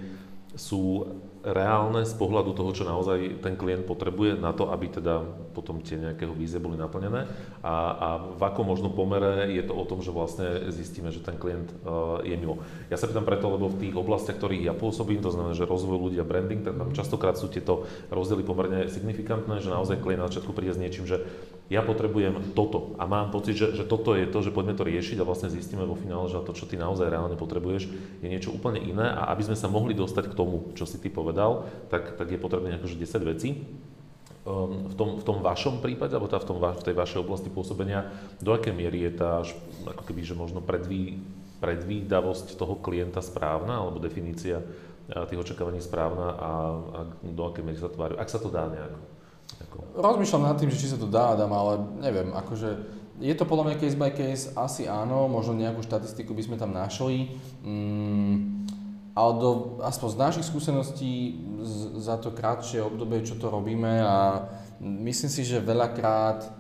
[0.55, 1.09] sú
[1.41, 5.25] reálne z pohľadu toho, čo naozaj ten klient potrebuje na to, aby teda
[5.57, 7.27] potom tie nejakého vízie boli naplnené
[7.65, 11.41] a, a v akom možnom pomere je to o tom, že vlastne zistíme, že ten
[11.41, 12.61] klient uh, je mimo.
[12.93, 16.13] Ja sa pýtam preto, lebo v tých oblastiach, ktorých ja pôsobím, to znamená, že rozvoj
[16.13, 20.53] ľudí a branding, tam častokrát sú tieto rozdiely pomerne signifikantné, že naozaj klient na začiatku
[20.53, 21.25] príde s niečím, že
[21.71, 25.23] ja potrebujem toto a mám pocit, že, že toto je to, že poďme to riešiť
[25.23, 27.87] a vlastne zistíme vo finále, že to, čo ty naozaj reálne potrebuješ,
[28.21, 31.07] je niečo úplne iné a aby sme sa mohli dostať k tomu, čo si ty
[31.07, 33.63] povedal, tak, tak je potrebné akože 10 vecí.
[34.43, 37.53] Um, v, tom, v tom vašom prípade, alebo teda v, tom, v tej vašej oblasti
[37.55, 38.11] pôsobenia,
[38.43, 39.47] do akej miery je tá
[39.87, 41.23] ako keby, že možno predví,
[41.63, 44.59] predvídavosť toho klienta správna, alebo definícia
[45.07, 46.51] tých očakávaní správna a,
[46.83, 49.20] a do akej miery sa tvári, ak sa to dá nejako?
[49.91, 53.65] Rozmýšľam nad tým, že či sa to dá, Adam, ale neviem, akože je to podľa
[53.71, 58.35] mňa case by case, asi áno, možno nejakú štatistiku by sme tam našli, mm,
[59.13, 64.49] ale do, aspoň z našich skúseností z, za to krátšie obdobie, čo to robíme a
[64.81, 66.51] myslím si, že veľakrát e,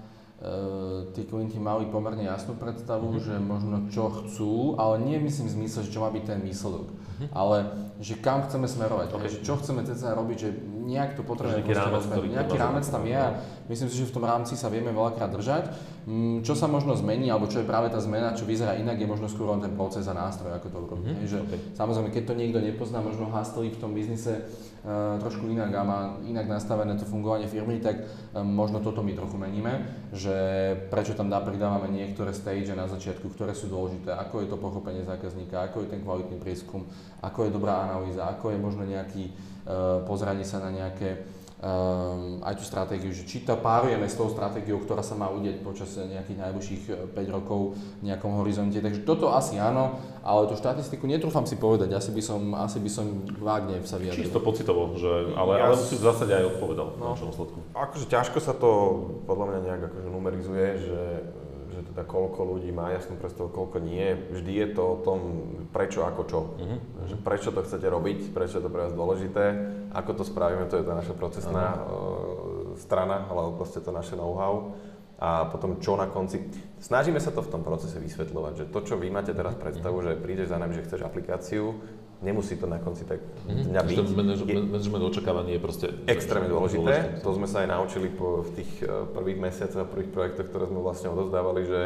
[1.16, 3.24] tí klienti mali pomerne jasnú predstavu, mm-hmm.
[3.24, 6.92] že možno čo chcú, ale nie myslím v zmysle, že čo má byť ten výsledok,
[6.92, 7.28] mm-hmm.
[7.32, 7.56] ale
[8.04, 9.32] že kam chceme smerovať, okay.
[9.32, 10.50] že čo chceme teda robiť, že
[10.90, 13.38] nejak to potrebujeme nejaký rámec, nejaký rámec tam je a
[13.70, 15.70] myslím si, že v tom rámci sa vieme veľakrát držať.
[16.10, 19.06] Mm, čo sa možno zmení, alebo čo je práve tá zmena, čo vyzerá inak, je
[19.06, 21.06] možno skôr ten proces a nástroj, ako to urobiť.
[21.06, 21.30] Mm-hmm.
[21.30, 21.58] Že, okay.
[21.78, 24.50] Samozrejme, keď to niekto nepozná, možno hastli v tom biznise
[25.20, 28.00] trošku inak a má inak nastavené to fungovanie firmy, tak
[28.32, 29.84] um, možno toto my trochu meníme,
[30.16, 30.32] že
[30.88, 35.04] prečo tam dá, pridávame niektoré stage na začiatku, ktoré sú dôležité, ako je to pochopenie
[35.04, 36.88] zákazníka, ako je ten kvalitný prieskum,
[37.20, 42.56] ako je dobrá analýza, ako je možno nejaký uh, pozranie sa na nejaké um, aj
[42.56, 46.38] tú stratégiu, že či to párujeme s tou stratégiou, ktorá sa má udieť počas nejakých
[46.40, 48.80] najbližších 5 eh, rokov v nejakom horizonte.
[48.80, 52.90] Takže toto asi áno, ale tú štatistiku netrúfam si povedať, asi by som, asi by
[52.90, 54.24] som vágne sa vyjadril.
[54.24, 57.58] Čisto pocitovo, že, ale, ja ale si v zásade aj odpovedal no, na výsledku.
[57.76, 58.70] Akože ťažko sa to
[59.28, 61.00] podľa mňa nejak akože numerizuje, že
[61.90, 64.14] teda koľko ľudí má jasnú predstavu, koľko nie.
[64.30, 65.18] Vždy je to o tom,
[65.74, 66.40] prečo, ako čo.
[67.10, 69.44] Že prečo to chcete robiť, prečo je to pre vás dôležité,
[69.90, 72.78] ako to spravíme, to je tá naša procesná uh-huh.
[72.78, 74.78] strana, alebo proste to naše know-how.
[75.20, 76.40] A potom čo na konci.
[76.80, 79.60] Snažíme sa to v tom procese vysvetľovať, že to, čo vy máte teraz mhm.
[79.60, 80.16] predstavu, uh-huh.
[80.16, 81.76] že prídeš za nami, že chceš aplikáciu,
[82.20, 83.64] nemusí to na konci tak mm-hmm.
[83.72, 83.96] dňa byť.
[84.68, 86.84] Management očakávaní je proste extrémne dôležité.
[86.84, 87.24] dôležité.
[87.24, 90.64] To sme sa aj naučili po, v tých eh, prvých mesiacoch a prvých projektoch, ktoré
[90.68, 91.80] sme vlastne odozdávali, že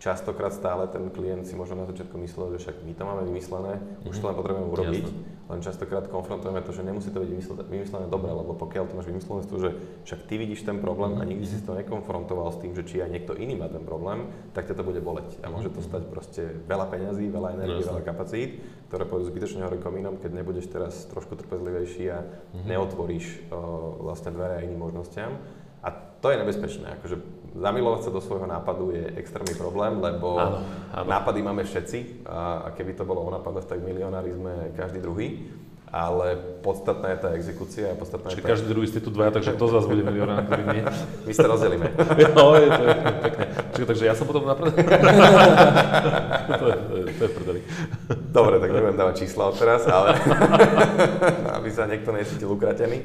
[0.00, 3.72] častokrát stále ten klient si možno na začiatku myslel, že však my to máme vymyslené,
[3.76, 4.08] mm-hmm.
[4.08, 5.52] už to len potrebujeme urobiť, Jasne.
[5.52, 9.12] len častokrát konfrontujeme to, že nemusí to byť vymyslené, vymyslené dobre, lebo pokiaľ to máš
[9.12, 9.70] vymyslené to, že
[10.08, 13.12] však ty vidíš ten problém a nikdy si to nekonfrontoval s tým, že či aj
[13.12, 14.24] niekto iný má ten problém,
[14.56, 18.00] tak ťa to bude boleť a môže to stať proste veľa peňazí, veľa energie, veľa
[18.00, 18.56] kapacít,
[18.88, 22.64] ktoré pôjdu zbytočne hore komínom, keď nebudeš teraz trošku trpezlivejší a mm-hmm.
[22.72, 25.36] neotvoríš o, vlastne dvere aj iným možnostiam.
[25.84, 27.00] A to je nebezpečné.
[27.00, 27.16] Akože
[27.54, 30.58] zamilovať sa do svojho nápadu je extrémny problém, lebo áno,
[30.94, 31.06] áno.
[31.06, 35.59] nápady máme všetci a, a keby to bolo o nápadoch, tak milionári sme každý druhý
[35.90, 38.50] ale podstatná je tá exekúcia a podstatná Čiže je tá...
[38.54, 40.86] každý druhý ste tu dvaja, takže kto z vás bude milionár, ktorý nie?
[41.26, 41.90] My sa rozdelíme.
[42.38, 42.94] no, je to je
[43.26, 43.44] pekne.
[43.74, 47.60] Čiže, takže ja som potom na to, je, to, je, to je prdeli.
[48.30, 50.14] Dobre, tak nebudem dávať čísla od teraz, ale
[51.58, 53.02] aby sa niekto necítil ukratený.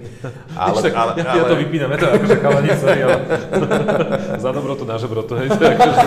[0.54, 1.42] Ale, tak, ale, ja, ale...
[1.42, 3.18] ja to vypínam, ja to akože chalani, sorry, ale
[4.38, 5.50] za dobrotu na žebrotu, hej.
[5.50, 6.06] Akože...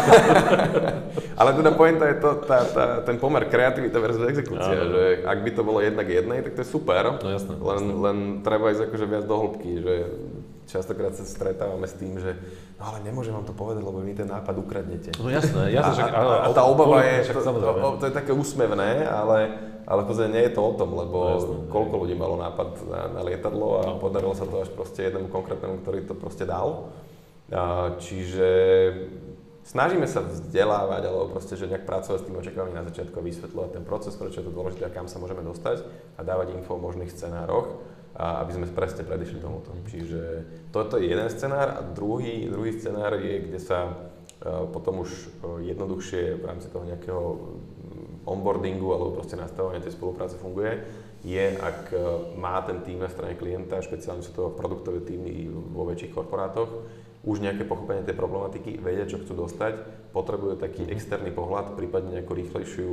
[1.35, 5.51] ale teda pointa je to, tá, tá, ten pomer kreativita versus exekúcia, že ak by
[5.51, 7.95] to bolo jednak jednej, tak to je super, no, jasné, len, jasné.
[8.05, 9.95] len treba ísť akože viac do hĺbky, že
[10.69, 12.37] častokrát sa stretávame s tým, že
[12.77, 15.17] no ale nemôžem vám to povedať, lebo vy ten nápad ukradnete.
[15.17, 16.05] No jasné, jasné.
[16.13, 19.57] A, a, a tá obava je, to, to, to, to je také úsmevné, ale,
[19.89, 23.01] ale podstate nie je to o tom, lebo no, jasné, koľko ľudí malo nápad na,
[23.17, 23.93] na lietadlo a no.
[23.97, 26.93] podarilo sa to až proste jednému konkrétnemu, ktorý to proste dal.
[27.49, 28.49] A, čiže
[29.69, 33.85] snažíme sa vzdelávať, alebo proste, že nejak pracovať s tým očakávaním na začiatku vysvetľovať ten
[33.85, 35.85] proces, prečo je to dôležité a kam sa môžeme dostať
[36.17, 37.77] a dávať info o možných scenároch,
[38.19, 39.71] a aby sme presne predišli tomuto.
[39.87, 40.23] Čiže
[40.73, 44.09] toto je jeden scenár a druhý, druhý scenár je, kde sa
[44.73, 45.11] potom už
[45.67, 50.79] jednoduchšie v rámci toho nejakého mm, onboardingu alebo proste nastavovania tej spolupráce funguje,
[51.27, 51.91] je, ak
[52.39, 56.71] má ten tým na strane klienta, špeciálne sú to produktové týmy vo väčších korporátoch,
[57.27, 59.75] už nejaké pochopenie tej problematiky, vedia, čo chcú dostať,
[60.15, 60.91] potrebujú taký mhm.
[60.95, 62.91] externý pohľad, prípadne nejakú rýchlejšiu,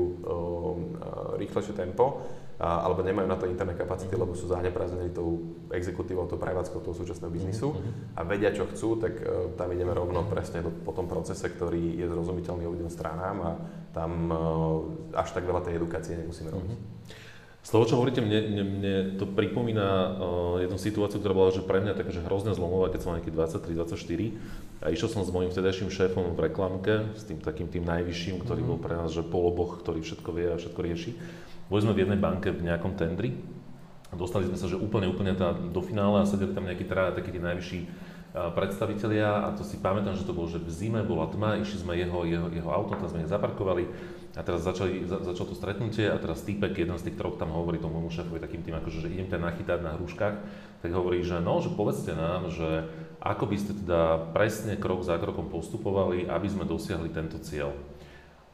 [1.38, 5.44] rýchlejšie tempo, alebo nemajú na to interné kapacity, lebo sú zaneprázdnení tou
[5.76, 7.92] exekutívou, tou prevádzkou toho súčasného mhm, biznisu mhm.
[8.16, 12.00] a vedia, čo chcú, tak e, tam ideme rovno presne do, po tom procese, ktorý
[12.00, 13.52] je zrozumiteľný obidvom stranám a
[13.92, 14.36] tam e,
[15.20, 16.80] až tak veľa tej edukácie nemusíme robiť.
[17.66, 20.14] Z toho, čo hovoríte, mne, mne, mne to pripomína uh,
[20.62, 23.34] jednu situáciu, ktorá bola že pre mňa taká, že hrozne zlomová, keď som mal nejaký
[23.34, 28.46] 23-24 a išiel som s mojím vtedajším šéfom v reklamke, s tým takým tým najvyšším,
[28.46, 28.78] ktorý mm-hmm.
[28.78, 31.12] bol pre nás, že poloboch, ktorý všetko vie a všetko rieši.
[31.66, 33.34] Boli sme v jednej banke v nejakom tendri
[34.10, 37.18] a dostali sme sa, že úplne, úplne tá, do finále a sedeli tam nejakí traja,
[37.18, 37.80] takí tí najvyšší
[38.36, 41.96] predstavitelia a to si pamätám, že to bolo, že v zime bola tma, išli sme
[41.96, 43.88] jeho, jeho, jeho auto, tam sme ich zaparkovali
[44.36, 47.56] a teraz začali, za, začalo to stretnutie a teraz týpek, jeden z tých troch tam
[47.56, 50.36] hovorí tomu môjmu šéfovi takým tým, akože, že idem ťa nachytať na hruškách,
[50.84, 52.92] tak hovorí, že no, že povedzte nám, že
[53.24, 57.72] ako by ste teda presne krok za krokom postupovali, aby sme dosiahli tento cieľ.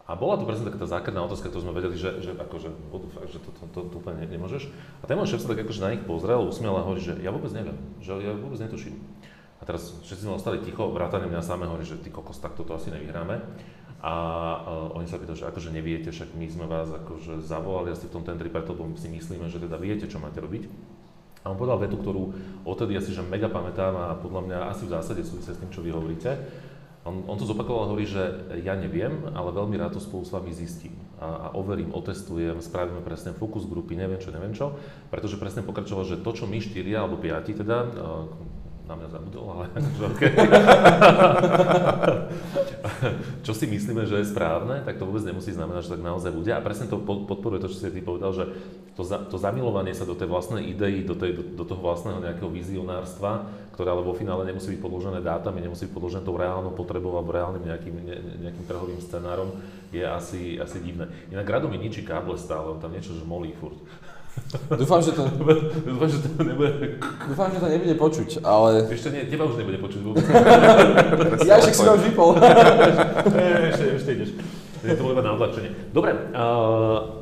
[0.05, 2.69] A bola to presne taká tá základná otázka, ktorú sme vedeli, že, že, akože,
[3.31, 4.67] že to, to, to, to úplne nemôžeš.
[4.99, 7.31] A ten môj šéf sa tak akože na nich pozrel, usmiel a hovorí, že ja
[7.31, 8.99] vôbec neviem, že ja vôbec netuším.
[9.61, 12.89] A teraz všetci sme ostali ticho, vrátane mňa samého, že ty kokos, tak toto asi
[12.89, 13.37] nevyhráme.
[14.01, 14.13] A
[14.57, 18.17] uh, oni sa pýtajú, že akože neviete, však my sme vás akože zavolali asi v
[18.17, 20.65] tom tendri preto, si myslíme, že teda viete, čo máte robiť.
[21.45, 22.33] A on povedal vetu, ktorú
[22.65, 25.85] odtedy asi že mega pamätám a podľa mňa asi v zásade súvisia s tým, čo
[25.85, 26.37] vy hovoríte.
[27.01, 28.21] On, on to zopakoval a hovorí, že
[28.61, 33.01] ja neviem, ale veľmi rád to spolu s vami zistím a, a overím, otestujem, spravíme
[33.01, 34.77] presne fokus grupy, neviem čo, neviem čo,
[35.09, 38.25] pretože presne pokračoval, že to, čo my štyria alebo piati teda, uh,
[38.91, 40.31] na mňa zabudol, ale akože okay.
[43.47, 46.51] čo si myslíme, že je správne, tak to vôbec nemusí znamenať, že tak naozaj bude.
[46.51, 48.51] A presne to podporuje to, čo si ty povedal, že
[48.99, 52.19] to, za, to zamilovanie sa do tej vlastnej idei, do, tej, do, do toho vlastného
[52.19, 56.75] nejakého vizionárstva, ktoré ale vo finále nemusí byť podložené dátami, nemusí byť podložené tou reálnou
[56.75, 59.55] potrebou alebo reálnym nejakým, ne, nejakým trhovým scenárom,
[59.89, 61.07] je asi, asi divné.
[61.31, 63.79] Inak Rado mi ničí káble stále, on tam niečo, že molí furt.
[64.75, 65.23] Dúfam, že to...
[65.87, 66.99] Dúfam, že to nebude...
[66.99, 68.83] Dúfam, že to nebude počuť, ale...
[68.91, 70.23] Ešte nie, teba už nebude počuť vôbec.
[71.47, 72.29] ja však si ma už vypol.
[73.71, 74.29] ešte, ešte ideš.
[74.83, 75.71] Je to iba na odlačenie.
[75.95, 77.21] Dobre, uh,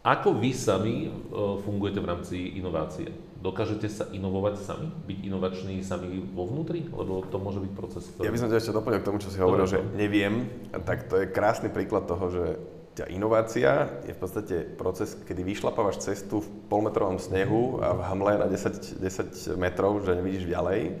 [0.00, 3.10] ako vy sami uh, fungujete v rámci inovácie?
[3.40, 4.86] Dokážete sa inovovať sami?
[5.08, 6.86] Byť inovační sami vo vnútri?
[6.92, 8.28] Lebo to môže byť proces, ktorý...
[8.28, 10.46] Ja by som ťa ešte doplnil k tomu, čo si hovoril, že neviem.
[10.72, 12.44] Tak to je krásny príklad toho, že
[12.94, 18.32] tá inovácia je v podstate proces, kedy vyšlapávaš cestu v polmetrovom snehu a v hamle
[18.36, 20.98] na 10, 10 metrov, že nevidíš ďalej.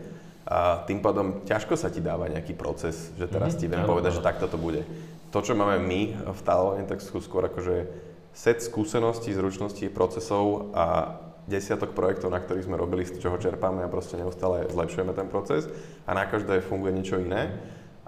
[0.50, 3.60] A tým pádom ťažko sa ti dáva nejaký proces, že teraz mm-hmm.
[3.60, 4.82] ti viem povedať, že takto to bude.
[5.30, 6.00] To, čo máme my
[6.30, 7.86] v Talone, tak sú skôr akože
[8.34, 11.18] set skúseností, zručností, procesov a
[11.50, 15.66] desiatok projektov, na ktorých sme robili, z čoho čerpáme a proste neustále zlepšujeme ten proces
[16.06, 17.50] a na každé funguje niečo iné.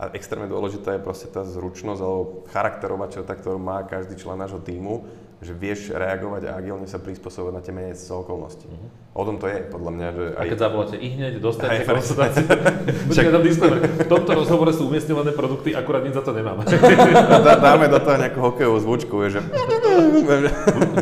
[0.02, 4.58] A extrémne dôležitá je proste tá zručnosť alebo charakterová črta, ktorú má každý člen nášho
[4.58, 5.06] týmu,
[5.38, 8.66] že vieš reagovať a agilne sa prispôsobovať na tie menejúce sa okolnosti.
[8.66, 8.90] Uh-huh.
[9.14, 10.06] O tom to je, podľa mňa.
[10.10, 10.42] Že aj...
[10.42, 12.46] A keď zavoláte i hneď, dostanete konsultáciu.
[13.30, 13.78] Tam disclaimer.
[13.78, 16.66] V tomto rozhovore sú umiestňované produkty, akurát nič za to nemám.
[17.66, 19.38] Dáme do toho nejakú hokejovú zvučku, že...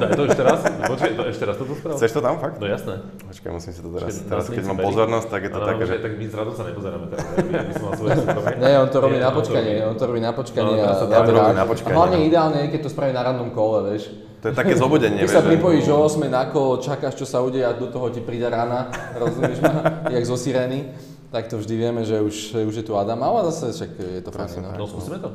[0.00, 0.60] Daj to ešte raz.
[0.66, 1.98] Počkaj, to ešte raz toto spravil.
[1.98, 2.56] Chceš to tam fakt?
[2.58, 2.94] No jasné.
[3.28, 4.08] Počkaj, musím si to teraz.
[4.10, 5.94] Počkej, teraz keď mám pozornosť, tak je to také, že...
[6.00, 7.06] Tak my z sa nepozeráme.
[7.10, 8.12] Tak, by som mal svoje
[8.58, 9.72] Nie, on to robí na počkanie.
[9.86, 10.80] On to robí na počkanie.
[10.82, 11.94] On to robí na počkanie.
[11.94, 14.10] Hlavne ideálne je, keď to spraví na random kole, vieš.
[14.40, 15.20] To je také zobudenie.
[15.20, 18.24] Ty sa pripojíš o 8 na kolo, čakáš, čo sa udeje a do toho ti
[18.24, 18.88] príde rána,
[19.20, 19.84] rozumieš ma,
[20.16, 20.96] jak zo sirény.
[21.28, 24.30] Tak to vždy vieme, že už, už je tu Adam, ale zase však je to
[24.32, 24.64] fajn.
[24.64, 25.28] No, no skúsime to.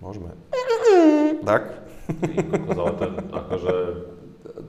[0.00, 0.32] Môžeme.
[1.44, 1.85] Tak?
[3.32, 3.74] Akože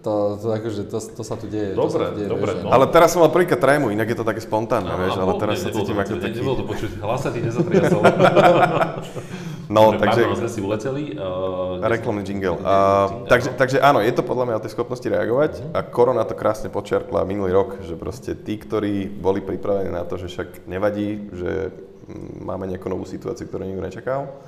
[0.04, 1.76] to, to, akože, to, to sa tu deje.
[1.76, 2.52] Dobre, to tu deje, dobre.
[2.56, 2.70] Vieš, no.
[2.72, 5.70] Ale teraz som mal prvýkrát trému, inak je to také spontánne, vieš, ale teraz sa
[5.72, 6.40] cítim ako taký...
[6.40, 8.02] Nebolo to počuť, hlas sa ti nezatriasol.
[9.68, 10.24] No, takže...
[10.24, 11.04] Pardon, sme si uleteli.
[11.20, 12.56] Uh, reklamný jingle.
[12.56, 15.76] Uh, takže, takže áno, je to podľa mňa o tej schopnosti reagovať uh-huh.
[15.76, 20.16] a korona to krásne počiarkla minulý rok, že proste tí, ktorí boli pripravení na to,
[20.16, 21.76] že však nevadí, že
[22.08, 24.40] mm, máme nejakú novú situáciu, ktorú nikto nečakal,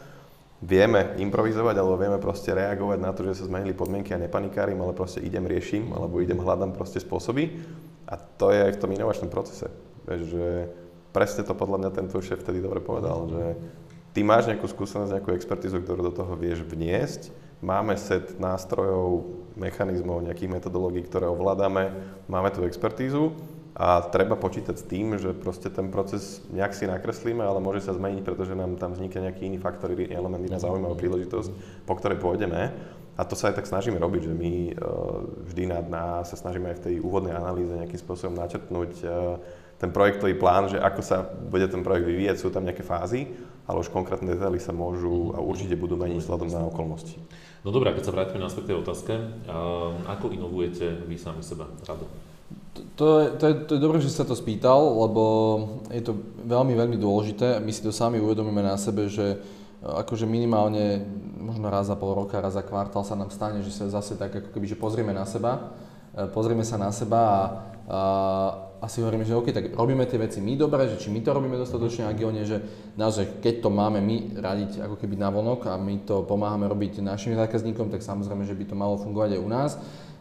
[0.60, 4.92] vieme improvizovať, alebo vieme proste reagovať na to, že sa zmenili podmienky a nepanikárim, ale
[4.92, 7.64] proste idem, riešim, alebo idem, hľadám proste spôsoby.
[8.10, 9.72] A to je aj v tom inovačnom procese.
[10.04, 10.48] Vieš, že
[11.16, 13.44] presne to podľa mňa tento šéf vtedy dobre povedal, že
[14.12, 17.32] ty máš nejakú skúsenosť, nejakú expertizu, ktorú do toho vieš vniesť,
[17.64, 21.92] máme set nástrojov, mechanizmov, nejakých metodológií, ktoré ovládame,
[22.28, 23.36] máme tú expertízu
[23.80, 27.96] a treba počítať s tým, že proste ten proces nejak si nakreslíme, ale môže sa
[27.96, 32.76] zmeniť, pretože nám tam vznikne nejaký iný faktor, element, iná zaujímavá príležitosť, po ktorej pôjdeme.
[33.16, 36.68] A to sa aj tak snažíme robiť, že my uh, vždy na, na, sa snažíme
[36.72, 39.40] aj v tej úvodnej analýze nejakým spôsobom načrtnúť uh,
[39.80, 43.32] ten projektový plán, že ako sa bude ten projekt vyvíjať, sú tam nejaké fázy,
[43.64, 47.16] ale už konkrétne detaily sa môžu a určite budú meniť vzhľadom na okolnosti.
[47.64, 52.08] No dobré, keď sa vrátime na tej otázke, uh, ako inovujete vy sami seba, Rado?
[52.96, 55.24] To je, to, je, to je dobré, že sa to spýtal, lebo
[55.92, 56.14] je to
[56.44, 57.60] veľmi, veľmi dôležité.
[57.64, 59.38] My si to sami uvedomíme na sebe, že e,
[59.84, 61.04] akože minimálne
[61.40, 64.36] možno raz za pol roka, raz za kvartál sa nám stane, že sa zase tak
[64.36, 65.72] ako keby, že pozrieme na seba,
[66.12, 67.40] e, pozrieme sa na seba a,
[67.88, 68.02] a,
[68.80, 71.36] a si hovoríme, že OK, tak robíme tie veci my dobre, že či my to
[71.36, 72.60] robíme dostatočne agilne, že
[72.96, 77.04] naozaj keď to máme my radiť ako keby na vonok a my to pomáhame robiť
[77.04, 79.72] našim zákazníkom, tak samozrejme, že by to malo fungovať aj u nás.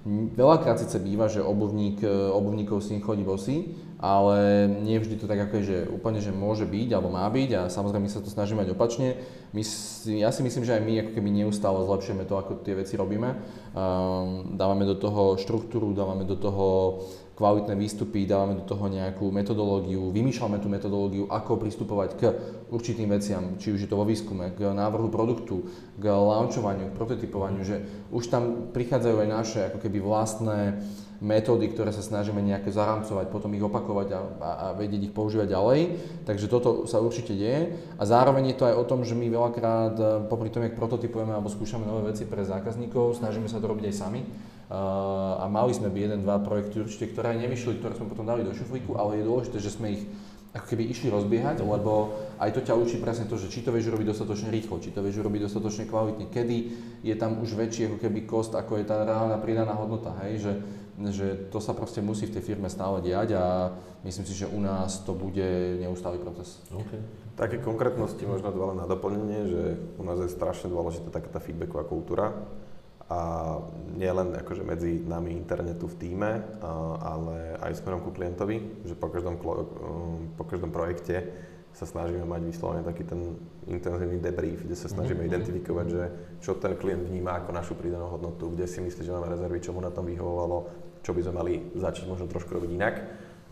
[0.07, 5.51] Veľakrát síce býva, že obuvník, e, obuvníkov si chodí bosí, ale nie vždy to tak
[5.51, 8.30] ako je, že úplne, že môže byť alebo má byť a samozrejme my sa to
[8.30, 9.18] snažíme mať opačne.
[9.51, 9.62] My
[10.22, 13.34] ja si myslím, že aj my ako keby neustále zlepšujeme to, ako tie veci robíme.
[13.74, 16.66] Um, dávame do toho štruktúru, dávame do toho
[17.39, 22.22] kvalitné výstupy, dávame do toho nejakú metodológiu, vymýšľame tú metodológiu, ako pristupovať k
[22.74, 27.62] určitým veciam, či už je to vo výskume, k návrhu produktu, k launchovaniu, k prototypovaniu,
[27.62, 30.82] že už tam prichádzajú aj naše ako keby vlastné
[31.22, 35.51] metódy, ktoré sa snažíme nejaké zaramcovať, potom ich opakovať a, a, a vedieť ich používať
[35.51, 35.80] ďalej.
[36.26, 37.74] Takže toto sa určite deje.
[37.99, 41.34] A zároveň je to aj o tom, že my veľakrát, eh, popri tom, jak prototypujeme
[41.34, 44.22] alebo skúšame nové veci pre zákazníkov, snažíme sa to robiť aj sami
[44.69, 48.45] a mali sme by jeden, dva projekty určite, ktoré aj nevyšli, ktoré sme potom dali
[48.45, 50.05] do šuflíku, ale je dôležité, že sme ich
[50.53, 53.93] ako keby išli rozbiehať, lebo aj to ťa učí presne to, že či to vieš
[53.93, 56.57] robiť dostatočne rýchlo, či to vieš robiť dostatočne kvalitne, kedy
[57.05, 60.53] je tam už väčší ako keby kost, ako je tá reálna pridaná hodnota, hej, že,
[61.12, 63.77] že to sa proste musí v tej firme stále diať a
[64.09, 65.49] myslím si, že u nás to bude
[65.85, 66.64] neustály proces.
[66.73, 67.01] Okay.
[67.37, 69.62] Také konkrétnosti možno dva na doplnenie, že
[70.01, 72.33] u nás je strašne dôležitá taká tá feedbacková kultúra,
[73.09, 73.18] a
[73.96, 76.61] nielen akože medzi nami interne tu v týme,
[77.00, 81.24] ale aj smerom ku klientovi, že po každom, um, po každom projekte
[81.72, 85.32] sa snažíme mať vyslovene taký ten intenzívny debrief, kde sa snažíme mm-hmm.
[85.32, 86.02] identifikovať, že
[86.44, 89.72] čo ten klient vníma ako našu pridanú hodnotu, kde si myslí, že máme rezervy, čo
[89.72, 90.68] mu na tom vyhovovalo,
[91.00, 92.94] čo by sme mali začať možno trošku robiť inak.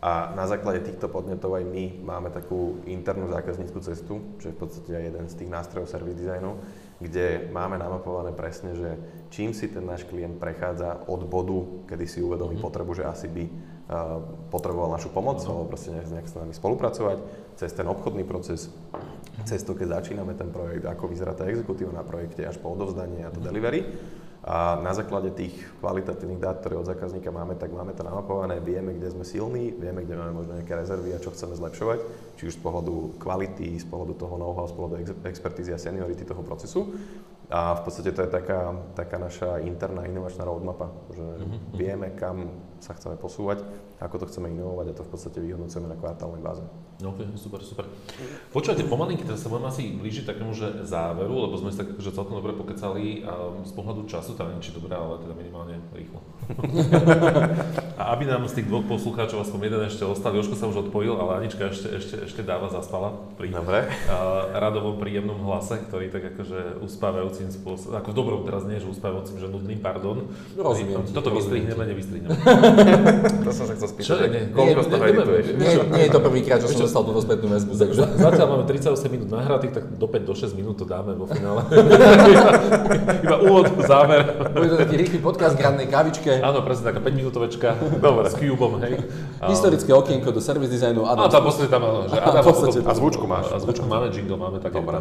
[0.05, 4.61] A na základe týchto podnetov aj my máme takú internú zákazníckú cestu, čo je v
[4.61, 6.61] podstate aj jeden z tých nástrojov service designu,
[6.97, 8.97] kde máme namapované presne, že
[9.29, 12.67] čím si ten náš klient prechádza od bodu, kedy si uvedomí mm-hmm.
[12.67, 13.51] potrebu, že asi by uh,
[14.49, 15.53] potreboval našu pomoc, mm-hmm.
[15.53, 17.19] alebo proste nejak, nejak s nami spolupracovať,
[17.61, 18.73] cez ten obchodný proces,
[19.45, 23.29] cez to, keď začíname ten projekt, ako vyzerá tá exekutíva na projekte, až po odovzdanie
[23.29, 23.85] a to delivery.
[24.47, 28.95] A na základe tých kvalitatívnych dát, ktoré od zákazníka máme, tak máme to namapované, vieme,
[28.95, 31.99] kde sme silní, vieme, kde máme možno nejaké rezervy a čo chceme zlepšovať,
[32.39, 34.95] či už z pohľadu kvality, z pohľadu toho know-how, z pohľadu
[35.27, 36.95] expertízy a seniority toho procesu.
[37.51, 41.75] A v podstate to je taká, taká naša interná inovačná roadmapa, že mm-hmm.
[41.75, 42.47] vieme, kam
[42.81, 43.65] sa chceme posúvať,
[44.01, 46.65] ako to chceme inovovať a to v podstate vyhodnocujeme na kvartálnej báze.
[47.05, 47.85] OK, super, super.
[48.57, 52.09] Počúvajte, pomalinky teraz sa budeme asi blížiť takému, že záveru, lebo sme si tak akože
[52.17, 56.25] celkom dobre pokecali a z pohľadu času, teda neviem, či dobré, ale teda minimálne rýchlo.
[58.01, 61.21] a aby nám z tých dvoch poslucháčov aspoň jeden ešte ostal, Joško sa už odpojil,
[61.21, 63.93] ale Anička ešte, ešte, ešte dáva zaspala pri dobre.
[64.57, 69.37] radovom príjemnom hlase, ktorý tak akože uspávajúcim spôsobom, ako v dobrom teraz nie, že uspávajúcim,
[69.37, 70.33] že nudným, pardon.
[70.57, 71.13] Rozumiem.
[71.13, 72.37] Toto vystrihneme, nevystrihneme.
[73.47, 74.07] to som sa chcel spýtať.
[74.07, 75.47] Čo, nie, Koľko z toho edituješ?
[75.57, 77.73] Nie, nie, je to prvýkrát, čo som dostal túto spätnú väzbu.
[77.75, 78.03] Takže...
[78.17, 81.63] Zatiaľ máme 38 minút nahratých, tak do 5 do 6 minút to dáme vo finále.
[83.27, 84.23] Iba úvod, záver.
[84.55, 86.43] Bude to taký rýchly podcast k rannej kávičke.
[86.43, 87.69] Áno, presne taká 5 minútovečka.
[87.99, 88.31] Dobre.
[88.31, 88.95] S Cubeom, hej.
[89.47, 91.07] Historické okienko do service designu.
[91.07, 91.27] Adam.
[91.27, 93.47] A tam podstate tam, áno, že Adam, a, podstate, a zvučku máš.
[93.53, 94.99] A zvučku máme, jingle máme, tak Dobre,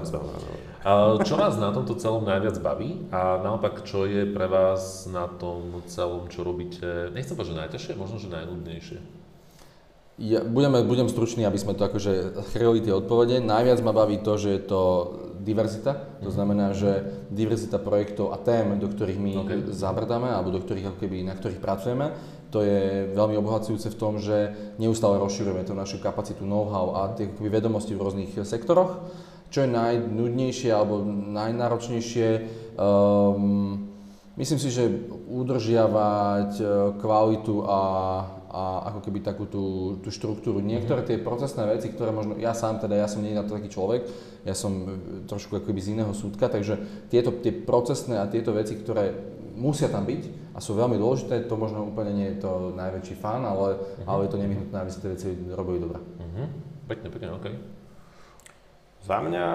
[1.26, 5.82] čo vás na tomto celom najviac baví a naopak, čo je pre vás na tom
[5.90, 9.00] celom, čo robíte, nechcem povedať, že najťažšie, možno, že najnudnejšie?
[10.16, 13.44] Ja, budeme, budem stručný, aby sme to akože chrlili tie odpovede.
[13.44, 14.82] Najviac ma baví to, že je to
[15.44, 16.08] diverzita.
[16.24, 16.36] To mhm.
[16.36, 19.60] znamená, že diverzita projektov a tém, do ktorých my okay.
[19.72, 22.16] zabrdáme, alebo do ktorých, ako keby, na ktorých pracujeme,
[22.52, 27.28] to je veľmi obohacujúce v tom, že neustále rozširujeme tú našu kapacitu know-how a tie
[27.28, 29.04] akoby, vedomosti v rôznych sektoroch.
[29.52, 31.04] Čo je najnudnejšie alebo
[31.36, 32.28] najnáročnejšie,
[32.80, 33.95] um,
[34.36, 34.88] myslím si, že
[35.28, 36.66] udržiavať e,
[37.00, 37.80] kvalitu a
[38.56, 40.64] a ako keby takú tú, tú štruktúru.
[40.64, 43.68] Niektoré tie procesné veci, ktoré možno, ja sám teda, ja som nie na to taký
[43.68, 44.08] človek,
[44.48, 44.96] ja som
[45.28, 46.80] trošku ako keby z iného súdka, takže
[47.12, 49.12] tieto tie procesné a tieto veci, ktoré
[49.60, 53.44] musia tam byť a sú veľmi dôležité, to možno úplne nie je to najväčší fan,
[53.44, 54.08] ale, uh-huh.
[54.08, 56.00] ale je to nevyhnutné, aby sa tie veci robili dobre.
[56.00, 56.48] Uh-huh.
[56.88, 57.46] Pekne, pekne, OK.
[59.04, 59.46] Za mňa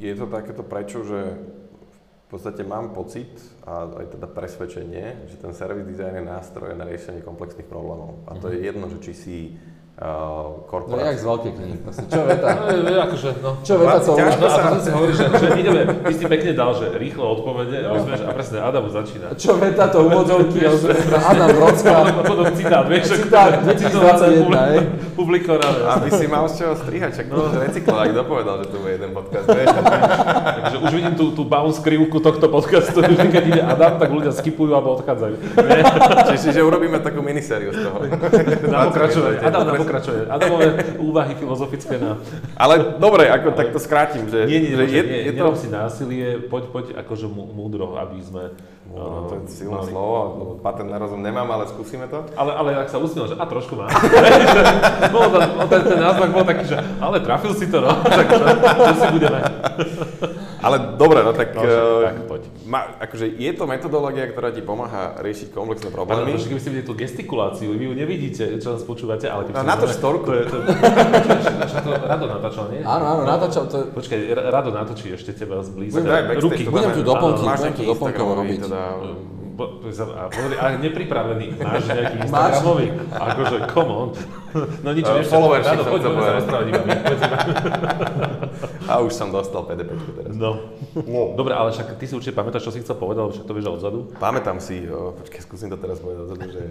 [0.00, 1.36] je to takéto prečo, že
[2.24, 3.30] v podstate mám pocit
[3.68, 8.24] a aj teda presvedčenie, že ten service design je nástroj na riešenie komplexných problémov.
[8.26, 9.38] A to je jedno, že či si
[10.00, 11.04] uh, korporácie.
[11.04, 11.76] No jak z veľkej knihy,
[12.10, 12.48] čo veta?
[12.84, 13.50] No, akože, no.
[13.62, 14.34] Čo veta to už?
[14.40, 17.76] No, a potom si hovorí, že, že ideme, ty si pekne dal, že rýchlo odpovede,
[17.86, 17.88] no.
[17.94, 19.26] rozumieš, a presne Adam začína.
[19.38, 20.58] Čo veta to úvodzovky,
[21.30, 21.92] Adam Brocka.
[21.94, 24.78] A potom citát, vieš, citát 2021, hej.
[25.14, 25.66] Publikované.
[25.86, 27.46] Aby si mal z čoho strihať, čak no.
[27.52, 29.68] recyklovať, kto povedal, že tu bude jeden podcast, vieš?
[30.64, 34.32] Takže už vidím tú, tú bounce krivku tohto podcastu, že keď ide Adam, tak ľudia
[34.32, 35.36] skipujú alebo odchádzajú.
[36.32, 38.00] Čiže urobíme takú minisériu z toho.
[38.72, 39.44] Na pokračovanie.
[39.44, 40.20] Adam na pokračuje.
[40.24, 42.16] Adamové úvahy filozofické na...
[42.56, 43.58] Ale dobre, ako ale...
[43.60, 44.48] tak to skrátim, že...
[44.48, 45.52] Nie, nie, že je, nie, je to...
[45.52, 48.56] si násilie, poď, poď akože múdro, aby sme...
[48.84, 49.90] No, to je silné mali...
[49.90, 50.16] slovo,
[50.60, 52.24] patent na rozum nemám, ale skúsime to.
[52.36, 53.88] Ale, ale ak sa usmiel, že a trošku má.
[55.14, 57.90] bol ten, ten, ten náznak bol taký, že ale trafil si to, no.
[58.04, 58.44] tak čo,
[58.76, 59.40] čo si budeme.
[60.64, 61.52] Ale dobre, no tak...
[61.52, 62.42] No, uh, tak poď.
[62.64, 66.32] Ma, akože je to metodológia, ktorá ti pomáha riešiť komplexné problémy.
[66.32, 69.68] Ale keby ste videli tú gestikuláciu, vy ju nevidíte, čo nás počúvate, ale keby no,
[69.68, 70.24] na to storku.
[70.24, 72.80] To je, to, to, Rado natáčal, nie?
[72.80, 73.68] Áno, áno, natáčal.
[73.68, 73.92] To...
[73.92, 76.00] Počkaj, Rado natočí ešte teba zblízka.
[76.40, 76.64] Ruky.
[76.64, 78.58] Budem tu doplnky, budem tu doplnkov robiť.
[78.64, 78.82] Teda,
[79.54, 80.24] a,
[80.58, 81.46] a nepripravený.
[81.62, 82.86] Máš nejaký Instagramový?
[83.14, 84.08] Akože, come on.
[84.82, 86.34] No nič, uh, followership som chcel povedať.
[86.42, 86.82] rozprávať iba
[88.94, 90.34] A už som dostal PDP teraz.
[90.34, 90.74] No.
[90.94, 91.34] no.
[91.34, 93.98] Dobre, ale však ty si určite pamätáš, čo si chcel povedať, však to vieš odzadu.
[94.18, 96.62] Pamätám si, jo, počkaj, skúsim to teraz povedať odzadu, že...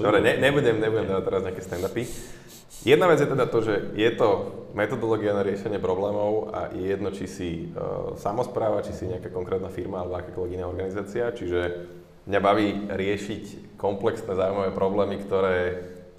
[0.00, 2.04] Dobre, ne, nebudem, nebudem dávať teraz nejaké stand-upy.
[2.84, 4.28] Jedna vec je teda to, že je to
[4.76, 9.72] metodológia na riešenie problémov a je jedno, či si uh, samozpráva, či si nejaká konkrétna
[9.72, 11.32] firma alebo akákoľvek iná organizácia.
[11.32, 11.88] Čiže
[12.28, 15.56] mňa baví riešiť komplexné zaujímavé problémy, ktoré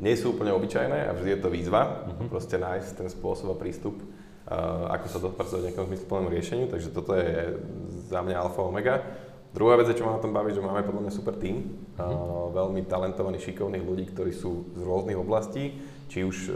[0.02, 1.82] nie sú úplne obyčajné a vždy je to výzva.
[1.86, 2.34] Uh-huh.
[2.34, 6.66] Proste nájsť ten spôsob a prístup, uh, ako sa dopracovať nejakom zmysluplnému riešeniu.
[6.74, 7.62] Takže toto je
[8.10, 9.06] za mňa alfa omega.
[9.54, 12.90] Druhá vec, čo ma na tom baví, že máme podľa mňa super tým, uh, veľmi
[12.90, 16.52] talentovaných, šikovných ľudí, ktorí sú z rôznych oblastí či už e,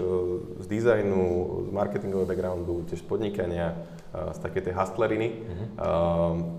[0.61, 1.21] z dizajnu,
[1.67, 3.73] z marketingového backgroundu, tiež z podnikania,
[4.13, 5.29] e, z také tej hustleriny.
[5.29, 5.67] Mm-hmm.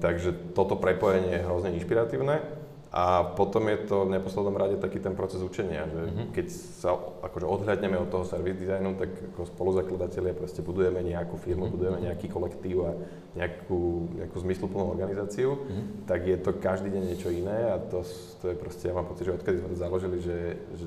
[0.02, 2.60] takže toto prepojenie je hrozne inšpiratívne.
[2.90, 6.26] A potom je to v neposlednom rade taký ten proces učenia, že mm-hmm.
[6.34, 11.70] keď sa akože odhľadneme od toho service designu, tak ako spoluzakladatelia proste budujeme nejakú firmu,
[11.70, 11.76] mm-hmm.
[11.78, 12.92] budujeme nejaký kolektív a
[13.38, 16.10] nejakú, nejakú zmysluplnú organizáciu, mm-hmm.
[16.10, 18.02] tak je to každý deň niečo iné a to,
[18.42, 20.86] to je proste, ja mám pocit, že odkedy sme to založili, že, že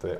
[0.00, 0.16] to je